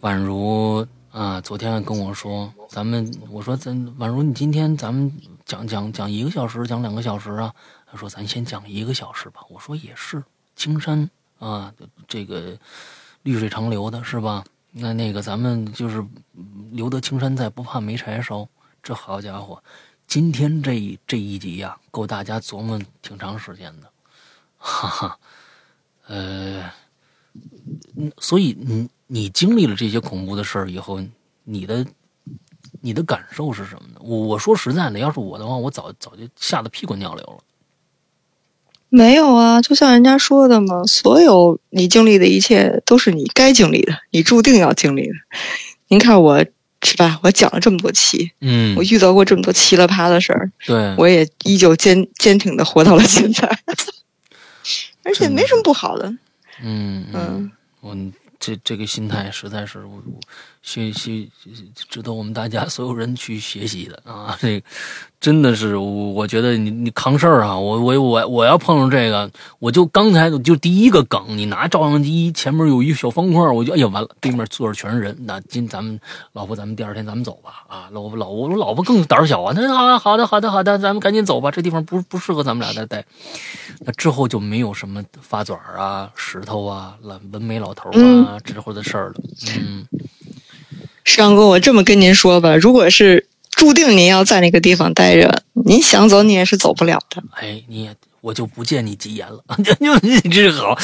[0.00, 5.12] 宛如啊，昨天跟我说，咱们我说咱宛如你今天咱们
[5.44, 7.52] 讲讲讲一个小时，讲两个小时啊？
[7.84, 9.40] 他说咱先讲一个小时吧。
[9.50, 10.22] 我说也是，
[10.54, 11.74] 青山啊，
[12.06, 12.56] 这个
[13.24, 14.44] 绿水长流的是吧？
[14.70, 16.04] 那那个咱们就是
[16.70, 18.48] 留得青山在，不怕没柴烧。
[18.80, 19.60] 这好家伙，
[20.06, 23.90] 今天这一这一集呀，够大家琢磨挺长时间的。
[24.66, 25.18] 哈哈，
[26.06, 26.70] 呃，
[28.16, 30.98] 所以你你经历了这些恐怖的事儿以后，
[31.44, 31.84] 你的
[32.80, 34.00] 你的感受是什么呢？
[34.00, 37.38] 我我说实在的，要是我的话，我早早就吓得屁滚尿流了。
[38.88, 45.14] 没有啊，就像人家说的嘛，所有你经历的一切都是你该经历的，你注定要经历的。
[45.88, 46.42] 您看我
[46.82, 47.20] 是吧？
[47.22, 53.58] 我讲了这么多期，嗯，我遇到过这么多奇了葩的事儿，对，我也依旧坚坚挺的活到了现在。
[55.04, 56.08] 而且没什么不好的，
[56.62, 57.96] 嗯嗯，我
[58.40, 60.02] 这这个心态实在是我
[60.62, 61.30] 学习
[61.88, 64.36] 值得我们大家所有人去学习的啊！
[64.40, 64.62] 这
[65.24, 67.58] 真的是，我我觉得你你扛事儿啊！
[67.58, 75.16] 我我我我要碰上这个，我就刚才就第一个梗，你拿照相机前面有一小方块，我就哎呀完了，对面坐着全是人。
[75.20, 75.98] 那今咱们
[76.34, 77.88] 老婆，咱们第二天咱们走吧啊！
[77.90, 79.54] 老婆老我我老婆更胆小啊！
[79.56, 83.02] 那啊好的好的好的，咱们赶紧走吧，这地方不不适合咱们俩再待。
[83.80, 87.88] 那之后就没有什么发嘴儿啊、石头啊、老纹眉老头
[88.26, 89.14] 啊之后的事儿了。
[89.56, 89.86] 嗯，
[91.02, 93.26] 上哥，我这么跟您说吧，如果是。
[93.56, 97.22] 注定您要在那个地方待着，您想走你也是走不了的。
[97.36, 99.40] 哎，你也我就不见你吉言了。
[99.62, 100.76] 就你这好，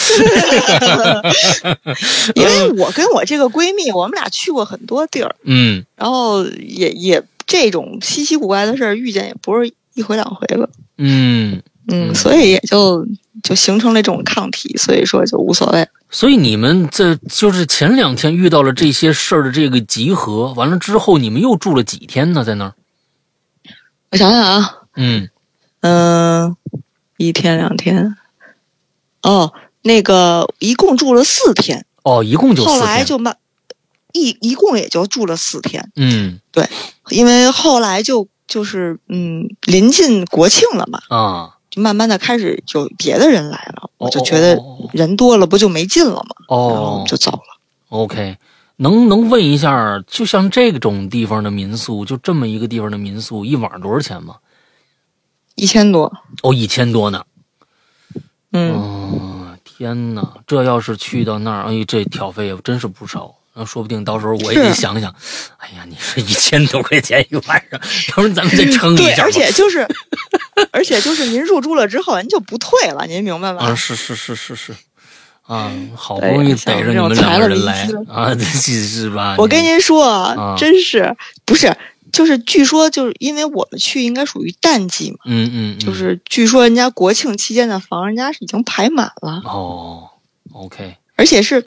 [2.34, 10.68] 因为我跟我这个闺蜜，我们俩去过很多地儿，嗯，然后也也这种稀奇古怪的事儿遇见也不是一回两回了，
[10.98, 13.06] 嗯嗯，所以也就
[13.42, 15.88] 就形成了这种抗体，所以说就无所谓。
[16.10, 22.44] 所以你们这就是前两天遇到了这些事儿的这个集合，完了之后你们又住了几天呢？
[22.44, 22.74] 在那儿？
[24.10, 25.28] 我想想啊，嗯。
[25.82, 26.56] 嗯、
[27.16, 28.16] 一天两天，
[29.22, 33.02] 哦，那个一共住了四天，哦，一共就四后来。
[33.02, 33.38] 就慢
[34.12, 36.38] 一一共也就住了四天，嗯。
[36.52, 36.68] 对
[37.08, 46.34] 因为后来就就是嗯临近国庆了嘛，啊，就慢慢的开始有别的人来了，哦我就觉得哦人多了不就没劲了吗？
[46.48, 47.58] 哦然后我哦们就走了。
[47.88, 48.36] OK，
[48.76, 54.36] 能能问一下，就像这种地方的民宿，就这么一个地方的民宿，一晚上多少钱吗？
[55.56, 56.12] 一千多，
[56.42, 57.24] 哦，一千多呢。
[58.52, 60.34] 嗯，哦，天哪！
[60.46, 63.34] 这要是去到那儿，哎，这挑费也真是不少。
[63.60, 65.14] 那说不定到时候我也得想想。
[65.58, 69.24] 哎呀，你说一千多块钱一晚上，要不然咱们再撑一对，下对。
[69.24, 69.86] 而 且就是，
[70.72, 73.66] 而且就是您入住了之后，您就不退了，您明白吧？
[73.66, 74.74] 啊，是是是是是，
[75.42, 79.36] 啊，好不容易像逮着你们这种裁了两个人来啊，这是是吧？
[79.38, 81.76] 我跟您说啊真是不是，
[82.10, 90.08] 就是据说就是因为我们去应该属于淡季嘛，嗯嗯，嗯就是据说人家国庆期间的房，人家是已经排满了，哦
[90.54, 91.66] ，OK，而且是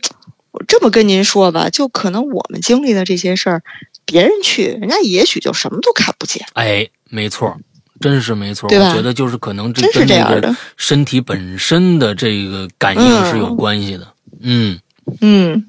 [0.53, 3.63] 我这么跟您说吧，就可能我们经历的这些事儿，
[4.05, 7.57] 别人去人家也许就什么都看不见，哎，没错，
[7.99, 8.69] 真是没错。
[8.69, 10.55] 我觉得就是可能这真是跟这个这样的。
[10.77, 14.07] 身体本身的这个感应是有关系的。
[14.41, 14.79] 嗯，
[15.21, 15.65] 嗯，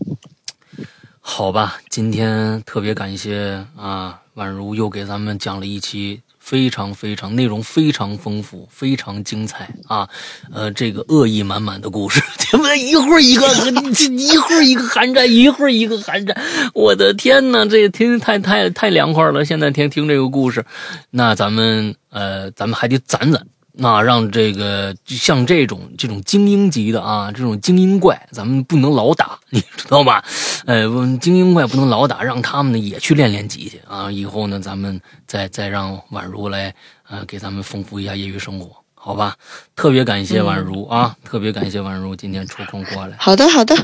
[1.20, 10.06] 好吧，今天特别感谢啊，宛如又给咱们讲了一期非常非常内容非常丰富、非常精彩啊，
[10.52, 12.20] 呃，这个恶意满满的故事，
[12.50, 12.78] 对不对？
[12.78, 13.46] 一会儿一个，
[14.12, 16.38] 一会儿一个寒战，一会儿一个寒战，
[16.74, 19.42] 我的天哪，这天太太太凉快了。
[19.42, 20.62] 现在听听这个故事，
[21.10, 23.46] 那咱们呃，咱们还得攒攒。
[23.76, 30.24] 那让这个像这种这种精英级的啊，这种精英怪，咱们不能老打，你知道吧？
[30.64, 30.84] 呃，
[31.20, 34.10] 精英怪不能老打，让他们呢也去练练级去啊。
[34.10, 36.72] 以后呢，咱们再再让宛如来
[37.08, 39.34] 呃给咱们丰富一下业余生活，好吧？
[39.74, 43.16] 特别感谢宛如、啊，特别感谢宛如今天抽空过来。
[43.18, 43.74] 好的好的，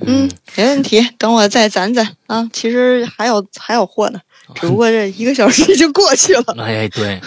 [0.00, 2.48] 嗯，没问题，等我再攒攒啊。
[2.52, 4.20] 其实还有还有货呢，
[4.54, 6.54] 只不过这一个小时就过去了。
[6.58, 7.20] 哎，对，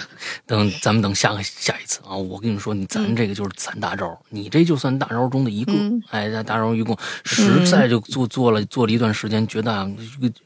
[0.46, 2.16] 等咱们等下个下一次啊！
[2.16, 5.72] 我跟你说，你咱这个就是攒大招，你这就算大招中的一个。
[5.74, 9.90] 嗯哎，大大招一共实在就做做了做了一段时间，觉得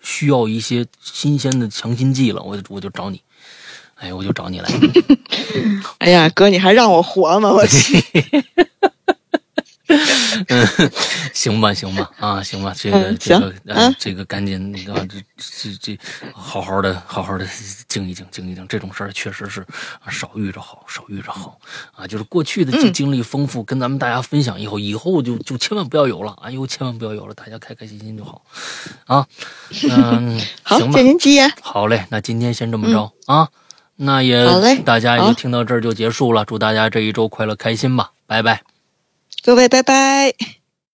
[0.01, 3.21] 需要一些新鲜的强心剂了，我就我就找你，
[3.95, 4.69] 哎，我就找你来。
[5.99, 7.51] 哎呀，哥，你还让我活吗？
[7.51, 7.97] 我去，
[10.47, 10.67] 嗯，
[11.33, 13.53] 行吧，行吧，啊，行吧，这个、嗯这个
[13.99, 15.99] 这个赶紧啊，这这这，
[16.33, 17.45] 好好的，好好的
[17.87, 18.65] 静一静，静一静。
[18.67, 19.61] 这种事儿确实是
[20.03, 21.57] 啊少遇着好，少遇着好
[21.95, 22.05] 啊。
[22.07, 28.41] 就是过去的经历丰富，跟咱们大家分享以后，以后就就千万不要有了，哎呦，千万不要有了，大家开开心心就好
[29.05, 29.25] 啊。
[29.89, 31.51] 嗯， 好，行吧借，您吉言。
[31.61, 33.49] 好嘞，那今天先这么着、啊。
[33.97, 38.74] 那也嗯好嘞大家也就听到这儿就结束了，祝大家这一周快乐开心吧，拜拜。
[39.45, 40.33] 各位，拜拜。